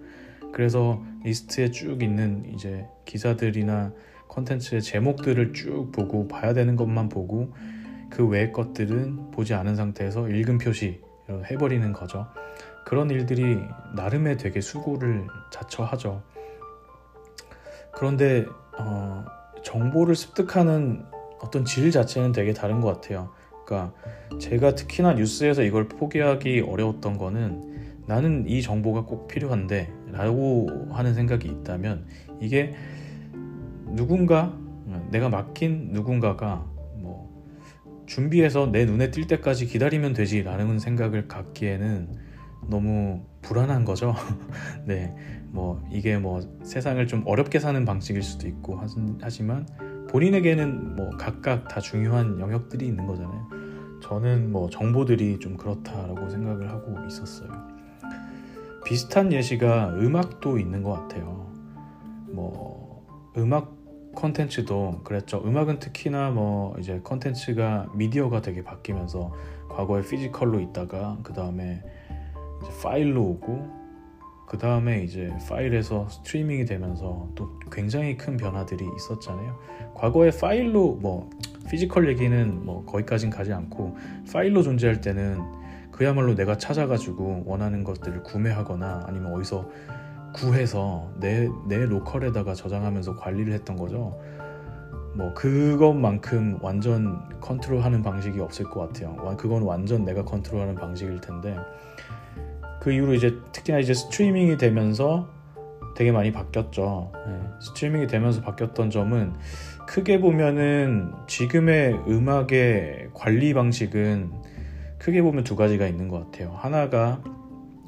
그래서 0.53 1.03
리스트에 1.23 1.71
쭉 1.71 2.03
있는 2.03 2.45
이제 2.53 2.85
기사들이나 3.05 3.91
컨텐츠의 4.29 4.81
제목들을 4.81 5.53
쭉 5.53 5.91
보고 5.91 6.27
봐야 6.27 6.53
되는 6.53 6.75
것만 6.75 7.09
보고 7.09 7.53
그 8.13 8.27
외의 8.27 8.51
것들은 8.51 9.31
보지 9.31 9.55
않은 9.55 9.75
상태에서 9.75 10.29
읽음 10.29 10.59
표시 10.59 11.01
해버리는 11.29 11.91
거죠. 11.93 12.27
그런 12.85 13.09
일들이 13.09 13.57
나름의 13.95 14.37
되게 14.37 14.61
수고를 14.61 15.25
자처하죠. 15.51 16.21
그런데 17.91 18.45
어, 18.77 19.25
정보를 19.63 20.13
습득하는 20.13 21.03
어떤 21.41 21.65
질 21.65 21.89
자체는 21.89 22.33
되게 22.33 22.53
다른 22.53 22.81
것 22.81 22.93
같아요. 22.93 23.31
그러니까 23.65 23.93
제가 24.39 24.75
특히나 24.75 25.13
뉴스에서 25.13 25.63
이걸 25.63 25.87
포기하기 25.87 26.61
어려웠던 26.61 27.17
거는 27.17 28.03
나는 28.05 28.47
이 28.47 28.61
정보가 28.61 29.05
꼭 29.05 29.27
필요한데 29.27 29.91
라고 30.11 30.69
하는 30.91 31.15
생각이 31.15 31.47
있다면 31.47 32.05
이게 32.39 32.75
누군가 33.87 34.53
내가 35.09 35.29
맡긴 35.29 35.89
누군가가 35.93 36.55
뭐 36.57 36.72
준비해서 38.05 38.71
내 38.71 38.85
눈에 38.85 39.11
띌 39.11 39.27
때까지 39.27 39.65
기다리면 39.65 40.13
되지 40.13 40.43
라는 40.43 40.79
생각을 40.79 41.27
갖기에는 41.27 42.15
너무 42.69 43.23
불안한 43.41 43.85
거죠. 43.85 44.15
네, 44.85 45.15
뭐 45.49 45.83
이게 45.91 46.17
뭐 46.17 46.41
세상을 46.63 47.05
좀 47.07 47.23
어렵게 47.25 47.59
사는 47.59 47.83
방식일 47.85 48.21
수도 48.23 48.47
있고 48.47 48.79
하지만 49.21 49.67
본인에게는 50.09 50.95
뭐 50.95 51.09
각각 51.17 51.67
다 51.67 51.79
중요한 51.79 52.39
영역들이 52.39 52.85
있는 52.85 53.05
거잖아요. 53.05 53.47
저는 54.01 54.51
뭐 54.51 54.69
정보들이 54.69 55.39
좀 55.39 55.57
그렇다라고 55.57 56.29
생각을 56.29 56.69
하고 56.69 56.95
있었어요. 57.07 57.49
비슷한 58.85 59.31
예시가 59.31 59.95
음악도 59.95 60.59
있는 60.59 60.83
것 60.83 60.91
같아요. 60.91 61.51
뭐 62.27 63.07
음악 63.37 63.82
컨텐츠도 64.15 65.01
그랬죠. 65.03 65.41
음악은 65.45 65.79
특히나 65.79 66.31
뭐 66.31 66.75
이제 66.79 66.99
컨텐츠가 67.03 67.91
미디어가 67.95 68.41
되게 68.41 68.63
바뀌면서 68.63 69.33
과거에 69.69 70.01
physical로 70.01 70.59
있다가 70.59 71.17
그 71.23 71.33
다음에 71.33 71.83
파일로 72.81 73.21
오고 73.21 73.83
그 74.47 74.57
다음에 74.57 75.03
이제 75.03 75.33
파일에서 75.49 76.07
스트리밍이 76.09 76.65
되면서 76.65 77.27
또 77.33 77.59
굉장히 77.71 78.17
큰 78.17 78.37
변화들이 78.37 78.85
있었잖아요. 78.95 79.57
과거에 79.95 80.29
파일로 80.29 80.99
뭐 81.01 81.29
physical 81.69 82.07
얘기는 82.09 82.63
뭐 82.63 82.85
거기까진 82.85 83.29
가지 83.29 83.51
않고 83.51 83.97
파일로 84.31 84.61
존재할 84.61 85.01
때는 85.01 85.41
그야말로 85.91 86.35
내가 86.35 86.57
찾아가지고 86.57 87.43
원하는 87.45 87.83
것들을 87.83 88.23
구매하거나 88.23 89.05
아니면 89.07 89.33
어디서 89.33 89.69
구해서 90.33 91.11
내, 91.19 91.47
내 91.67 91.85
로컬에다가 91.85 92.53
저장하면서 92.53 93.15
관리를 93.15 93.53
했던 93.53 93.77
거죠. 93.77 94.19
뭐 95.15 95.33
그것만큼 95.33 96.57
완전 96.61 97.29
컨트롤하는 97.39 98.01
방식이 98.01 98.39
없을 98.39 98.65
것 98.65 98.79
같아요. 98.79 99.15
그건 99.37 99.61
완전 99.61 100.03
내가 100.03 100.23
컨트롤하는 100.23 100.75
방식일 100.75 101.21
텐데 101.21 101.55
그 102.81 102.91
이후로 102.91 103.13
이제 103.13 103.37
특히나 103.51 103.79
이제 103.79 103.93
스트리밍이 103.93 104.57
되면서 104.57 105.29
되게 105.95 106.11
많이 106.11 106.31
바뀌었죠. 106.31 107.11
네. 107.27 107.39
스트리밍이 107.61 108.07
되면서 108.07 108.41
바뀌었던 108.41 108.89
점은 108.89 109.33
크게 109.87 110.19
보면은 110.19 111.13
지금의 111.27 112.01
음악의 112.07 113.11
관리 113.13 113.53
방식은 113.53 114.31
크게 114.97 115.21
보면 115.21 115.43
두 115.43 115.55
가지가 115.55 115.85
있는 115.87 116.07
것 116.07 116.25
같아요. 116.25 116.51
하나가 116.55 117.21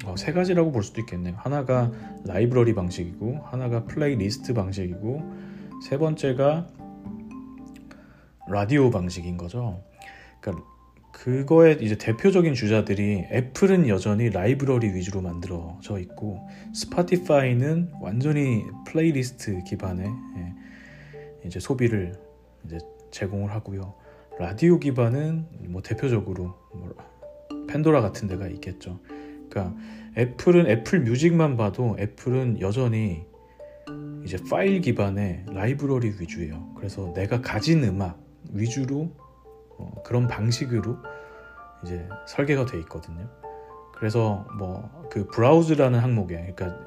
어, 0.06 0.16
세 0.16 0.32
가지라고 0.32 0.70
볼 0.70 0.84
수도 0.84 1.00
있겠네요. 1.00 1.34
하나가 1.36 1.90
라이브러리 2.24 2.74
방식이고, 2.74 3.40
하나가 3.44 3.84
플레이리스트 3.84 4.54
방식이고, 4.54 5.20
세 5.82 5.98
번째가 5.98 6.68
라디오 8.48 8.90
방식인 8.90 9.36
거죠. 9.36 9.82
그러니까 10.40 10.64
그거의 11.12 11.78
이제 11.82 11.96
대표적인 11.98 12.54
주자들이 12.54 13.26
애플은 13.32 13.88
여전히 13.88 14.30
라이브러리 14.30 14.94
위주로 14.94 15.22
만들어져 15.22 15.98
있고, 15.98 16.46
Spotify는 16.72 17.94
완전히 18.00 18.62
플레이리스트 18.86 19.64
기반의 19.64 20.06
예, 20.06 20.54
이제 21.44 21.58
소비를 21.58 22.14
이제 22.64 22.78
제공을 23.10 23.50
하고요. 23.50 23.94
라디오 24.38 24.78
기반은 24.78 25.46
뭐 25.68 25.82
대표적으로 25.82 26.54
뭐 26.72 26.94
Pandora 27.66 28.02
같은 28.02 28.28
데가 28.28 28.46
있겠죠. 28.48 29.00
그러니까 29.56 29.74
애플은 30.18 30.66
Apple 30.66 31.00
Music만 31.00 31.56
봐도 31.56 31.96
애플은 31.98 32.60
여전히 32.60 33.24
이제 34.24 34.38
파일 34.50 34.80
기반의 34.80 35.46
라이브러리 35.48 36.14
위주예요. 36.18 36.74
그래서 36.76 37.12
내가 37.14 37.40
가진 37.40 37.84
음악 37.84 38.18
위주로 38.52 39.12
어, 39.78 40.02
그런 40.04 40.26
방식으로 40.26 40.96
이제 41.84 42.08
설계가 42.26 42.66
돼 42.66 42.78
있거든요. 42.80 43.28
그래서 43.94 44.46
뭐 44.58 44.96
그 45.16 45.26
browse라는 45.28 45.98
항목에 45.98 46.52
그러니까, 46.54 46.78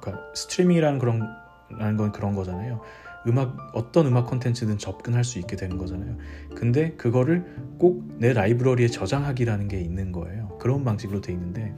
그러니까 0.00 0.34
스트리밍이라는 0.34 0.98
그런 0.98 1.26
라는 1.70 1.96
건 1.96 2.12
그런 2.12 2.34
거잖아요. 2.34 2.80
음악 3.26 3.56
어떤 3.74 4.06
음악 4.06 4.26
콘텐츠든 4.26 4.78
접근할 4.78 5.24
수 5.24 5.38
있게 5.38 5.56
되는 5.56 5.76
거잖아요. 5.76 6.16
근데 6.54 6.92
그거를 6.92 7.44
꼭 7.78 8.08
내 8.18 8.32
라이브러리에 8.32 8.88
저장하기라는 8.88 9.68
게 9.68 9.80
있는 9.80 10.12
거예요. 10.12 10.48
그런 10.58 10.84
방식으로 10.84 11.20
돼 11.20 11.32
있는데 11.32 11.74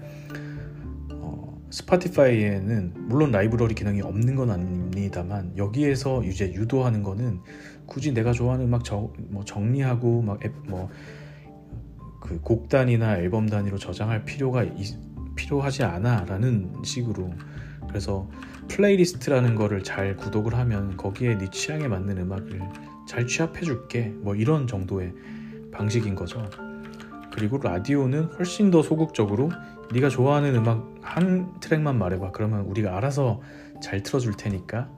Spotify에는 1.71 2.95
물론 3.09 3.31
라이브러리 3.31 3.75
기능이 3.75 4.01
없는 4.01 4.35
건 4.35 4.51
아닙니다만 4.51 5.57
여기에서 5.57 6.25
이제 6.25 6.53
유도하는 6.53 7.05
거는 7.05 7.41
굳이 7.87 8.13
내가 8.13 8.33
좋아하는 8.33 8.65
음악 8.65 8.85
저, 8.85 9.13
뭐 9.29 9.45
정리하고 9.45 10.23
막뭐그 10.23 12.41
곡 12.43 12.69
단위나 12.69 13.19
앨범 13.19 13.49
단위로 13.49 13.79
저장할 13.79 14.25
필요가 14.25 14.65
이, 14.65 14.85
필요하지 15.37 15.85
않아라는 15.85 16.83
식으로 16.85 17.31
그래서 17.87 18.29
playlist라는 18.71 19.57
거를 19.57 19.83
잘 19.83 20.17
구독을 20.17 20.55
하면 20.55 20.97
거기에 20.97 21.37
네 21.37 21.51
취향에 21.51 21.89
맞는 21.89 22.19
음악을 22.19 22.61
잘 23.07 23.27
취합해 23.27 23.63
줄게 23.63 24.13
뭐 24.19 24.35
이런 24.35 24.67
정도의 24.67 25.13
방식인 25.73 26.15
거죠. 26.15 26.49
그리고 27.33 27.59
라디오는 27.59 28.25
훨씬 28.39 28.71
더 28.71 28.83
소극적으로 28.83 29.51
네가 29.93 30.09
좋아하는 30.09 30.55
음악 30.55 30.89
한 31.03 31.59
트랙만 31.61 31.99
말해봐. 31.99 32.31
그러면 32.33 32.63
우리가 32.63 32.97
알아서 32.97 33.41
잘 33.83 34.03
틀어줄 34.03 34.35
테니까 34.37 34.89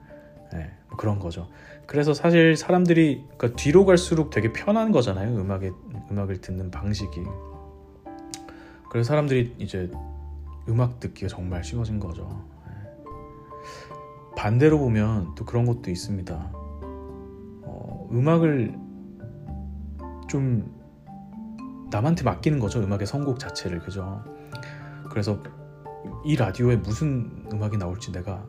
네, 0.52 0.70
뭐 0.88 0.96
그런 0.98 1.18
거죠. 1.18 1.48
그래서 1.86 2.12
사실 2.14 2.56
사람들이 2.56 3.24
그러니까 3.36 3.56
뒤로 3.56 3.84
갈수록 3.86 4.30
되게 4.30 4.52
편한 4.52 4.92
거잖아요. 4.92 5.38
음악에 5.38 5.70
음악을 6.10 6.40
듣는 6.40 6.70
방식이. 6.70 7.22
그래서 8.90 9.08
사람들이 9.08 9.54
이제 9.58 9.90
음악 10.68 11.00
듣기가 11.00 11.28
정말 11.28 11.64
쉬워진 11.64 11.98
거죠. 11.98 12.51
네. 14.34 14.42
반대로 14.42 14.78
보면 14.78 15.34
또 15.34 15.44
그런 15.44 15.66
것도 15.66 15.90
있습니다. 15.90 16.50
어, 17.64 18.08
음악을 18.12 18.78
좀 20.28 20.82
남한테 21.90 22.24
맡기는 22.24 22.58
거죠. 22.58 22.82
음악의 22.82 23.06
선곡 23.06 23.38
자체를 23.38 23.80
그죠. 23.80 24.24
그래서 25.10 25.38
이 26.24 26.36
라디오에 26.36 26.76
무슨 26.76 27.46
음악이 27.52 27.76
나올지 27.76 28.10
내가 28.12 28.46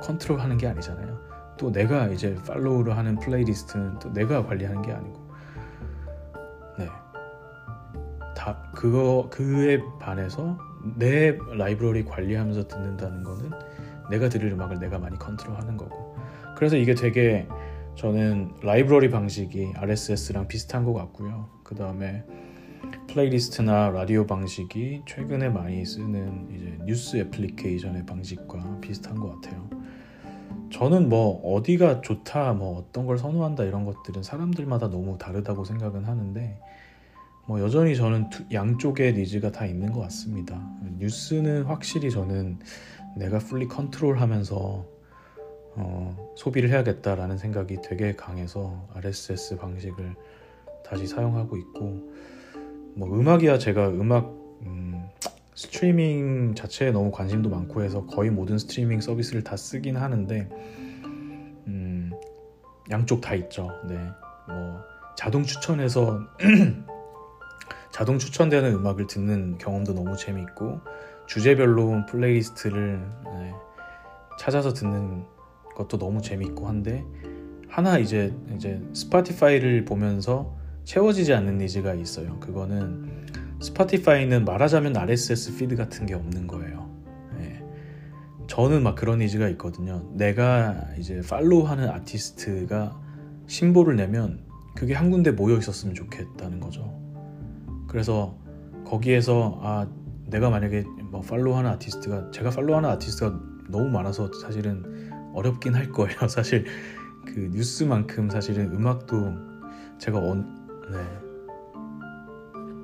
컨트롤하는 0.00 0.56
게 0.56 0.68
아니잖아요. 0.68 1.18
또 1.58 1.72
내가 1.72 2.06
이제 2.08 2.36
follow를 2.46 2.96
하는 2.96 3.18
playlist는 3.18 3.98
또 3.98 4.12
내가 4.12 4.46
관리하는 4.46 4.82
게 4.82 4.92
아니고, 4.92 5.26
네, 6.78 6.88
다 8.36 8.62
그거 8.74 9.28
그에 9.30 9.82
반해서 9.98 10.58
내 10.96 11.36
라이브러리 11.56 12.04
관리하면서 12.04 12.68
듣는다는 12.68 13.24
거는 13.24 13.50
내가 14.10 14.28
들을 14.28 14.50
음악을 14.52 14.78
내가 14.78 14.98
많이 14.98 15.18
컨트롤하는 15.18 15.76
거고. 15.76 16.16
그래서 16.56 16.76
이게 16.76 16.94
되게 16.94 17.46
저는 17.96 18.52
라이브러리 18.62 19.10
방식이 19.10 19.72
RSS랑 19.76 20.48
비슷한 20.48 20.84
것 20.84 20.92
같고요. 20.92 21.48
그 21.64 21.74
다음에 21.74 22.24
playlist나 23.08 23.90
라디오 23.90 24.26
방식이 24.26 25.02
최근에 25.06 25.48
많이 25.48 25.84
쓰는 25.84 26.48
이제 26.54 26.78
뉴스 26.84 27.16
애플리케이션의 27.16 28.04
방식과 28.06 28.80
비슷한 28.80 29.16
것 29.16 29.40
같아요. 29.40 29.68
저는 30.70 31.08
뭐 31.08 31.40
어디가 31.54 32.02
좋다, 32.02 32.52
뭐 32.52 32.78
어떤 32.78 33.06
걸 33.06 33.18
선호한다 33.18 33.64
이런 33.64 33.84
것들은 33.84 34.22
사람들마다 34.22 34.90
너무 34.90 35.16
다르다고 35.16 35.64
생각은 35.64 36.04
하는데 36.04 36.60
뭐 37.46 37.60
여전히 37.60 37.94
저는 37.94 38.28
양쪽의 38.52 39.14
니즈가 39.14 39.52
다 39.52 39.64
있는 39.64 39.92
것 39.92 40.00
같습니다. 40.00 40.60
뉴스는 40.98 41.62
확실히 41.62 42.10
저는 42.10 42.58
내가 43.16 43.38
풀리 43.38 43.66
컨트롤하면서 43.66 44.86
어, 45.78 46.34
소비를 46.36 46.70
해야겠다라는 46.70 47.38
생각이 47.38 47.78
되게 47.82 48.14
강해서 48.14 48.88
RSS 48.94 49.56
방식을 49.56 50.14
다시 50.84 51.06
사용하고 51.06 51.56
있고 51.56 52.10
뭐 52.94 53.08
음악이야 53.08 53.58
제가 53.58 53.88
음악 53.88 54.26
음, 54.62 55.08
스트리밍 55.54 56.54
자체에 56.54 56.92
너무 56.92 57.10
관심도 57.10 57.48
많고 57.48 57.82
해서 57.82 58.06
거의 58.06 58.30
모든 58.30 58.58
스트리밍 58.58 59.00
서비스를 59.00 59.42
다 59.42 59.56
쓰긴 59.56 59.96
하는데 59.96 60.48
음, 61.66 62.12
양쪽 62.90 63.20
다 63.20 63.34
있죠. 63.34 63.70
네, 63.88 63.94
뭐 64.46 64.80
자동 65.16 65.42
추천해서 65.42 66.20
자동 67.92 68.18
추천되는 68.18 68.74
음악을 68.74 69.06
듣는 69.06 69.56
경험도 69.58 69.94
너무 69.94 70.16
재밌고 70.16 70.80
주제별로 71.26 72.04
playlist를 72.06 73.00
네, 73.24 73.54
찾아서 74.38 74.72
듣는 74.72 75.24
것도 75.74 75.98
너무 75.98 76.22
재밌고 76.22 76.66
한데 76.66 77.04
하나 77.68 77.98
이제 77.98 78.34
이제 78.54 78.80
Spotify를 78.94 79.84
보면서 79.84 80.56
채워지지 80.84 81.34
않는 81.34 81.58
needs가 81.58 81.94
있어요. 81.94 82.38
그거는 82.38 83.26
Spotify는 83.60 84.44
말하자면 84.44 84.96
RSS 84.96 85.56
feed 85.56 85.76
같은 85.76 86.06
게 86.06 86.14
없는 86.14 86.46
거예요. 86.46 86.88
네. 87.38 87.62
저는 88.46 88.82
막 88.82 88.94
그런 88.94 89.18
니즈가 89.18 89.48
있거든요. 89.50 90.08
내가 90.14 90.86
이제 90.98 91.20
팔로우하는 91.28 91.88
아티스트가 91.88 92.98
신보를 93.46 93.96
내면 93.96 94.44
그게 94.74 94.94
한 94.94 95.10
군데 95.10 95.32
모여 95.32 95.56
있었으면 95.56 95.94
좋겠다는 95.94 96.60
거죠. 96.60 96.98
그래서 97.88 98.38
거기에서 98.84 99.58
아 99.62 99.88
내가 100.26 100.50
만약에 100.50 100.84
뭐 101.10 101.20
팔로우하는 101.20 101.70
아티스트가 101.72 102.30
제가 102.32 102.50
팔로우하는 102.50 102.88
아티스트가 102.90 103.38
너무 103.68 103.88
많아서 103.90 104.30
사실은 104.42 105.10
어렵긴 105.34 105.74
할 105.74 105.90
거예요. 105.90 106.16
사실 106.28 106.64
그 107.26 107.50
뉴스만큼 107.52 108.30
사실은 108.30 108.72
음악도 108.72 109.32
제가 109.98 110.18
원, 110.18 110.54
네. 110.90 110.98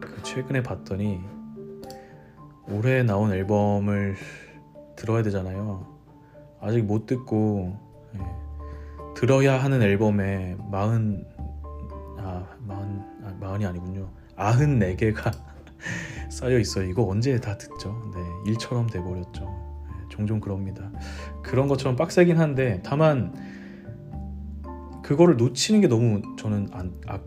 그 0.01 0.23
최근에 0.23 0.63
봤더니 0.63 1.21
올해 2.69 3.03
나온 3.03 3.33
앨범을 3.33 4.17
들어야 4.97 5.23
되잖아요. 5.23 5.87
아직 6.61 6.83
못 6.83 7.07
듣고 7.07 7.77
네. 8.13 8.21
들어야 9.17 9.63
하는 9.63 9.83
앨범에 9.83 10.57
마흔 10.71 11.25
아 12.19 12.47
마흔 12.61 13.01
아, 13.25 13.35
마흔이 13.41 13.67
아니군요. 13.67 14.09
아흔 14.37 14.79
네 14.79 14.95
개가 14.95 15.33
쌓여 16.31 16.59
있어요. 16.59 16.89
이거 16.89 17.07
언제 17.07 17.39
다 17.41 17.57
듣죠? 17.59 18.11
네 18.15 18.51
일처럼 18.51 18.89
돼 18.89 19.03
버렸죠. 19.03 19.45
네, 19.89 20.05
종종 20.09 20.41
그럽니다. 20.41 20.91
그런 21.43 21.69
것처럼 21.69 21.97
빡세긴 21.97 22.39
한데 22.39 22.81
다만 22.85 23.35
그거를 25.03 25.37
놓치는 25.37 25.81
게 25.81 25.89
너무 25.89 26.23
저는 26.39 26.69
안, 26.73 26.93
아, 27.07 27.19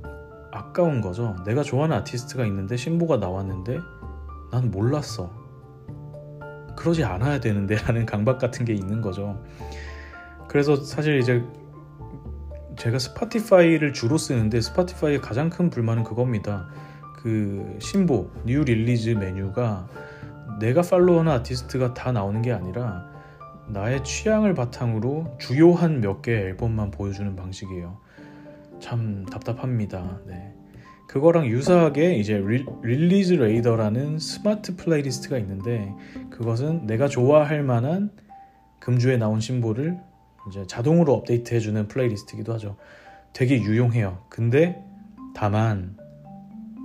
아까운 0.51 1.01
거죠. 1.01 1.35
내가 1.45 1.63
좋아하는 1.63 1.97
아티스트가 1.97 2.45
있는데 2.45 2.77
신보가 2.77 3.17
나왔는데 3.17 3.79
난 4.51 4.71
몰랐어. 4.71 5.31
그러지 6.77 7.03
않아야 7.03 7.39
되는데 7.39 7.75
라는 7.75 8.05
강박 8.07 8.39
같은 8.39 8.65
게 8.65 8.73
있는 8.73 9.01
거죠. 9.01 9.43
그래서 10.47 10.75
사실 10.75 11.19
이제 11.19 11.43
제가 12.77 12.99
Spotify를 12.99 13.93
주로 13.93 14.17
쓰는데 14.17 14.61
Spotify의 14.61 15.21
가장 15.21 15.49
큰 15.49 15.69
불만은 15.69 16.03
그겁니다. 16.03 16.67
그 17.25 17.79
신보, 17.81 18.29
new 18.45 18.63
release 18.63 19.09
메뉴가 19.09 19.87
내가 20.59 20.83
follow하는 20.83 21.31
아티스트가 21.31 21.95
다 21.95 22.11
나오는 22.11 22.39
게 22.43 22.51
아니라 22.51 23.09
나의 23.67 24.03
취향을 24.03 24.53
바탕으로 24.53 25.35
주요한 25.39 26.01
몇 26.01 26.21
개의 26.21 26.43
앨범만 26.43 26.91
보여주는 26.91 27.35
방식이에요. 27.35 27.97
참 28.79 29.25
답답합니다. 29.25 30.19
네. 30.27 30.53
그거랑 31.07 31.47
유사하게 31.47 32.13
이제 32.17 32.37
리, 32.37 32.63
Release 32.83 33.33
Radar라는 33.33 34.19
smart 34.19 34.75
playlist가 34.75 35.39
있는데 35.39 35.91
그것은 36.29 36.85
내가 36.85 37.07
좋아할 37.07 37.63
만한 37.63 38.11
금주에 38.79 39.17
나온 39.17 39.39
신보를 39.39 39.97
이제 40.47 40.63
자동으로 40.67 41.11
업데이트 41.15 41.55
해주는 41.55 41.87
playlist이기도 41.87 42.53
하죠. 42.53 42.75
되게 43.33 43.59
유용해요. 43.59 44.19
근데 44.29 44.79
다만 45.33 45.97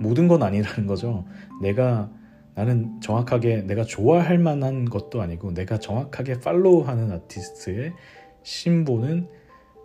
모든 0.01 0.27
건 0.27 0.43
아니라는 0.43 0.87
거죠. 0.87 1.25
내가 1.61 2.09
나는 2.53 2.99
정확하게 3.01 3.61
내가 3.61 3.83
좋아할 3.83 4.37
만한 4.37 4.85
것도 4.85 5.21
아니고 5.21 5.53
내가 5.53 5.79
정확하게 5.79 6.39
follow하는 6.39 7.11
아티스트의 7.11 7.93
신보는 8.43 9.27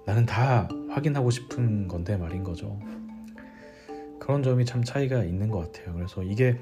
나는 0.05 0.27
다 0.27 0.69
확인하고 0.91 1.31
싶은 1.31 1.89
건데 1.89 2.17
말인 2.17 2.43
거죠. 2.43 2.79
그런 4.19 4.43
점이 4.43 4.65
참 4.65 4.83
차이가 4.83 5.23
있는 5.23 5.51
것 5.51 5.73
같아요. 5.73 5.95
그래서 5.95 6.23
이게 6.23 6.59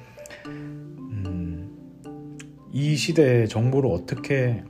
음, 0.47 1.71
이 2.73 2.97
시대의 2.97 3.49
정보를 3.49 3.91
어떻게 3.91 4.63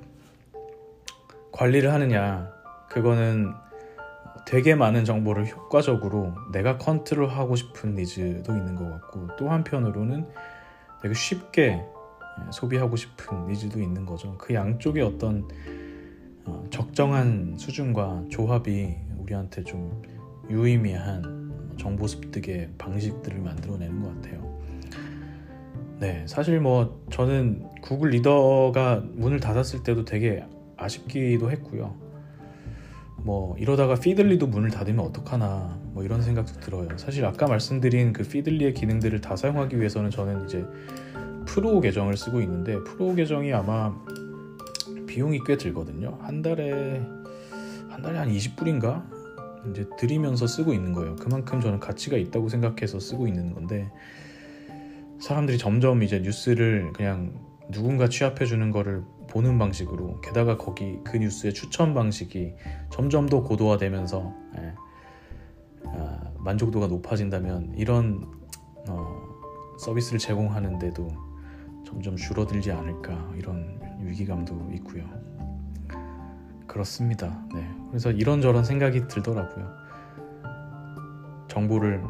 관리를 1.51 1.93
하느냐 1.93 2.53
그거는 2.91 3.53
되게 4.47 4.75
많은 4.75 5.05
정보를 5.05 5.47
효과적으로 5.47 6.35
내가 6.53 6.79
컨트롤하고 6.79 7.57
싶은 7.57 7.95
needs도 7.95 8.57
있는 8.57 8.77
것 8.77 8.89
같고 8.91 9.29
또 9.39 9.51
한편으로는 9.51 10.27
되게 11.03 11.15
쉽게 11.15 11.83
소비하고 12.53 12.97
싶은 12.97 13.47
needs도 13.47 13.81
있는 13.81 14.05
거죠. 14.05 14.37
그 14.39 14.55
양쪽의 14.55 15.03
어떤 15.03 15.49
어, 16.45 16.65
적정한 16.71 17.57
수준과 17.59 18.25
조합이 18.29 18.95
우리한테 19.19 19.65
좀 19.65 20.03
유의미한 20.51 21.75
정보 21.79 22.07
습득의 22.07 22.71
방식들을 22.77 23.39
만들어내는 23.41 24.03
것 24.03 24.15
같아요. 24.15 24.55
네, 25.99 26.25
사실 26.27 26.61
뭐 26.61 27.03
저는 27.11 27.65
Google 27.81 28.11
Reader가 28.11 29.05
문을 29.13 29.41
닫았을 29.41 29.83
때도 29.83 30.05
되게 30.05 30.45
아쉽기도 30.77 31.51
했고요. 31.51 32.04
뭐 33.25 33.57
이러다가 33.57 33.95
Feedly도 33.95 34.47
문을 34.49 34.71
닫으면 34.71 35.03
어떡하나 35.03 35.81
뭐 35.95 36.05
이런 36.05 36.21
생각도 36.21 36.61
들어요. 36.61 36.89
사실 36.99 37.25
아까 37.25 37.47
말씀드린 37.47 38.13
그 38.13 38.23
Feedly의 38.23 38.75
기능들을 38.75 39.23
다 39.23 39.35
사용하기 39.35 39.79
위해서는 39.79 40.11
저는 40.11 40.45
이제 40.45 40.63
프로 41.47 41.81
계정을 41.81 42.19
쓰고 42.19 42.43
있는데 42.43 42.79
프로 42.85 43.15
계정이 43.15 43.51
아마 43.55 43.95
비용이 45.07 45.41
꽤 45.47 45.57
들거든요. 45.57 46.19
한 46.21 46.43
달에 46.43 47.03
한 47.89 48.03
달에 48.03 48.19
한 48.19 48.31
20불인가 48.31 49.03
이제 49.71 49.87
들이면서 49.99 50.47
쓰고 50.47 50.75
있는 50.75 50.93
거예요. 50.93 51.17
그만큼 51.17 51.63
저는 51.63 51.81
가치가 51.81 52.19
있다고 52.19 52.51
생각해서 52.51 53.01
쓰고 53.01 53.27
있는 53.27 53.55
건데 53.55 53.91
사람들이 55.19 55.57
점점 55.57 56.03
이제 56.03 56.21
뉴스를 56.21 56.93
그냥 56.93 57.33
누군가 57.71 58.07
취합해 58.07 58.45
주는 58.45 58.71
거를 58.71 59.03
보는 59.35 59.59
방식으로 59.59 60.21
게다가 60.21 60.57
거기 60.57 61.01
그 61.03 61.17
뉴스의 61.17 61.55
추천 61.55 61.93
방식이 61.93 62.55
점점 62.89 63.29
더 63.29 63.43
고도화되면서 63.43 64.33
예, 64.59 64.75
아, 65.87 66.21
만족도가 66.39 66.87
높아진다면 66.87 67.75
이런 67.77 68.31
어, 68.89 69.23
서비스를 69.81 70.21
제공하는데도 70.21 71.09
점점 71.85 72.15
줄어들지 72.15 72.71
않을까 72.71 73.33
이런 73.37 73.81
위기감도 74.03 74.71
있고요. 74.75 75.05
그렇습니다. 76.69 77.45
네. 77.53 77.69
그래서 77.89 78.13
이런저런 78.13 78.63
생각이 78.63 79.09
들더라고요. 79.09 79.69
정보를 81.49 82.05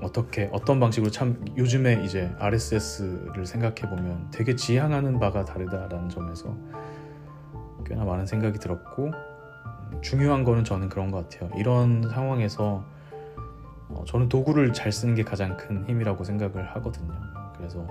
어떻게 0.00 0.50
어떤 0.52 0.80
방식으로 0.80 1.10
참 1.10 1.44
요즘에 1.56 2.04
이제 2.04 2.34
RSS를 2.38 3.46
생각해 3.46 3.88
보면 3.88 4.28
되게 4.30 4.54
지향하는 4.54 5.18
바가 5.18 5.44
다르다라는 5.44 6.08
점에서 6.08 6.54
꽤나 7.86 8.04
많은 8.04 8.26
생각이 8.26 8.58
들었고 8.58 9.06
음, 9.06 10.00
중요한 10.02 10.44
거는 10.44 10.64
저는 10.64 10.88
그런 10.88 11.10
것 11.10 11.28
같아요. 11.28 11.50
이런 11.56 12.08
상황에서 12.10 12.84
어, 13.88 14.04
저는 14.06 14.28
도구를 14.28 14.72
잘 14.72 14.90
쓰는 14.92 15.14
게 15.14 15.22
가장 15.22 15.56
큰 15.56 15.86
힘이라고 15.86 16.24
생각을 16.24 16.66
하거든요. 16.74 17.14
그래서 17.56 17.86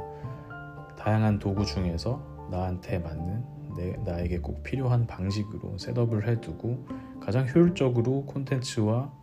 다양한 0.97 1.39
도구 1.39 1.65
중에서 1.65 2.21
나한테 2.49 2.99
맞는 2.99 3.43
내, 3.75 3.91
나에게 4.05 4.39
꼭 4.39 4.63
필요한 4.63 5.07
방식으로 5.07 5.77
셋업을 5.77 6.27
해두고 6.27 6.87
가장 7.19 7.47
효율적으로 7.47 8.25
콘텐츠와 8.25 9.11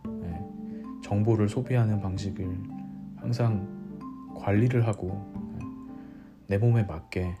정보를 1.11 1.49
소비하는 1.49 1.99
방식을 1.99 2.57
항상 3.17 3.67
관리를 4.37 4.87
하고 4.87 5.29
내 6.47 6.57
몸에 6.57 6.83
맞게 6.83 7.35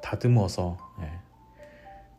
다듬어서 0.00 0.78
예, 1.02 1.10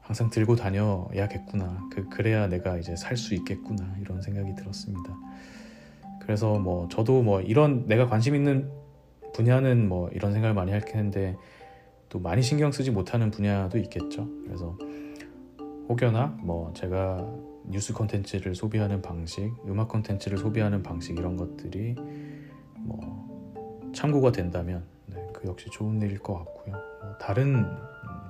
항상 0.01 0.29
들고 0.29 0.57
다녀야겠구나. 0.57 1.87
그 1.93 2.09
그래야 2.09 2.47
내가 2.47 2.77
이제 2.77 2.97
살 2.97 3.15
수 3.15 3.33
있겠구나 3.33 3.95
이런 4.01 4.21
생각이 4.21 4.53
들었습니다. 4.53 5.15
그래서 6.19 6.59
뭐 6.59 6.89
저도 6.89 7.23
뭐 7.23 7.39
이런 7.39 7.87
내가 7.87 8.07
관심 8.07 8.35
있는 8.35 8.69
분야는 9.33 9.87
뭐 9.87 10.09
이런 10.09 10.33
생각을 10.33 10.53
많이 10.53 10.73
할 10.73 10.81
텐데 10.81 11.37
또 12.09 12.19
많이 12.19 12.41
신경 12.41 12.73
쓰지 12.73 12.91
못하는 12.91 13.31
분야도 13.31 13.77
있겠죠. 13.77 14.27
그래서 14.43 14.77
혹여나 15.87 16.37
뭐 16.41 16.73
제가 16.73 17.50
뉴스 17.65 17.93
콘텐츠를 17.93 18.55
소비하는 18.55 19.01
방식, 19.01 19.51
음악 19.65 19.89
콘텐츠를 19.89 20.37
소비하는 20.37 20.83
방식 20.83 21.17
이런 21.17 21.37
것들이 21.37 21.95
뭐 22.79 23.91
참고가 23.93 24.31
된다면 24.31 24.83
네, 25.05 25.27
그 25.33 25.47
역시 25.47 25.69
좋은 25.71 26.01
일일 26.01 26.19
것 26.19 26.33
같고요. 26.35 26.73
뭐 27.01 27.17
다른 27.19 27.65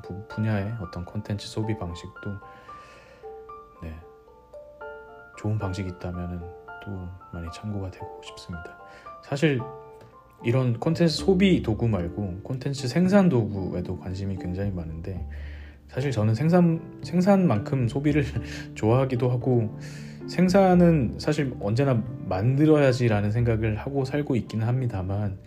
부- 0.04 0.28
분야의 0.28 0.74
어떤 0.82 1.06
콘텐츠 1.06 1.48
소비 1.48 1.78
방식도 1.78 2.30
네, 3.84 3.94
좋은 5.38 5.58
방식이 5.58 5.90
있다면 5.90 6.40
또 6.84 6.92
많이 7.32 7.48
참고가 7.54 7.90
되고 7.90 8.22
싶습니다. 8.24 8.78
사실 9.24 9.60
이런 10.44 10.80
콘텐츠 10.80 11.16
소비 11.16 11.62
도구 11.62 11.88
말고 11.88 12.40
콘텐츠 12.44 12.88
생산 12.88 13.30
도구에도 13.30 13.98
관심이 14.00 14.36
굉장히 14.38 14.72
많은데 14.72 15.28
사실 15.94 16.12
저는 16.12 16.36
생산 16.36 16.80
생산만큼 17.04 17.88
소비를 17.90 18.24
좋아하기도 18.76 19.30
하고 19.30 19.78
생산은 20.28 21.16
사실 21.18 21.54
언제나 21.60 22.02
만들어야지라는 22.28 23.32
생각을 23.32 23.76
하고 23.76 24.06
살고 24.06 24.36
있기는 24.38 24.66
합니다만 24.66 25.38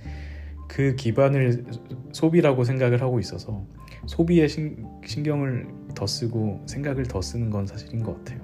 그 0.69 0.95
기반을 0.97 1.65
소비라고 2.13 2.65
생각을 2.65 3.01
하고 3.01 3.19
있어서 3.21 3.65
소비에 4.07 4.47
신, 4.47 4.85
신경을 5.07 5.67
더 5.95 6.07
쓰고 6.07 6.65
생각을 6.67 7.05
더 7.05 7.23
쓰는 7.23 7.49
건 7.49 7.67
사실인 7.67 8.03
것 8.03 8.17
같아요. 8.19 8.41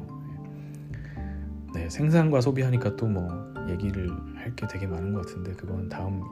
네, 1.75 1.89
생산과 1.91 2.41
소비하니까 2.41 2.97
또 2.97 3.07
뭐 3.07 3.29
얘기를 3.69 4.09
할 4.37 4.55
게 4.57 4.67
되게 4.67 4.87
많은 4.87 5.13
것 5.13 5.27
같은데 5.27 5.53
그건 5.53 5.89
다음 5.89 6.23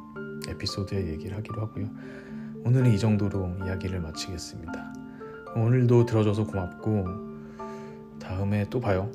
에피소드에 0.48 1.08
얘기를 1.08 1.36
하기로 1.36 1.60
하고요. 1.60 1.86
오늘은 2.64 2.92
이 2.92 2.98
정도로 2.98 3.52
이야기를 3.66 4.00
마치겠습니다. 4.00 5.07
오늘도 5.56 6.06
들어줘서 6.06 6.44
고맙고 6.44 7.06
다음에 8.20 8.64
또 8.70 8.80
봐요. 8.80 9.10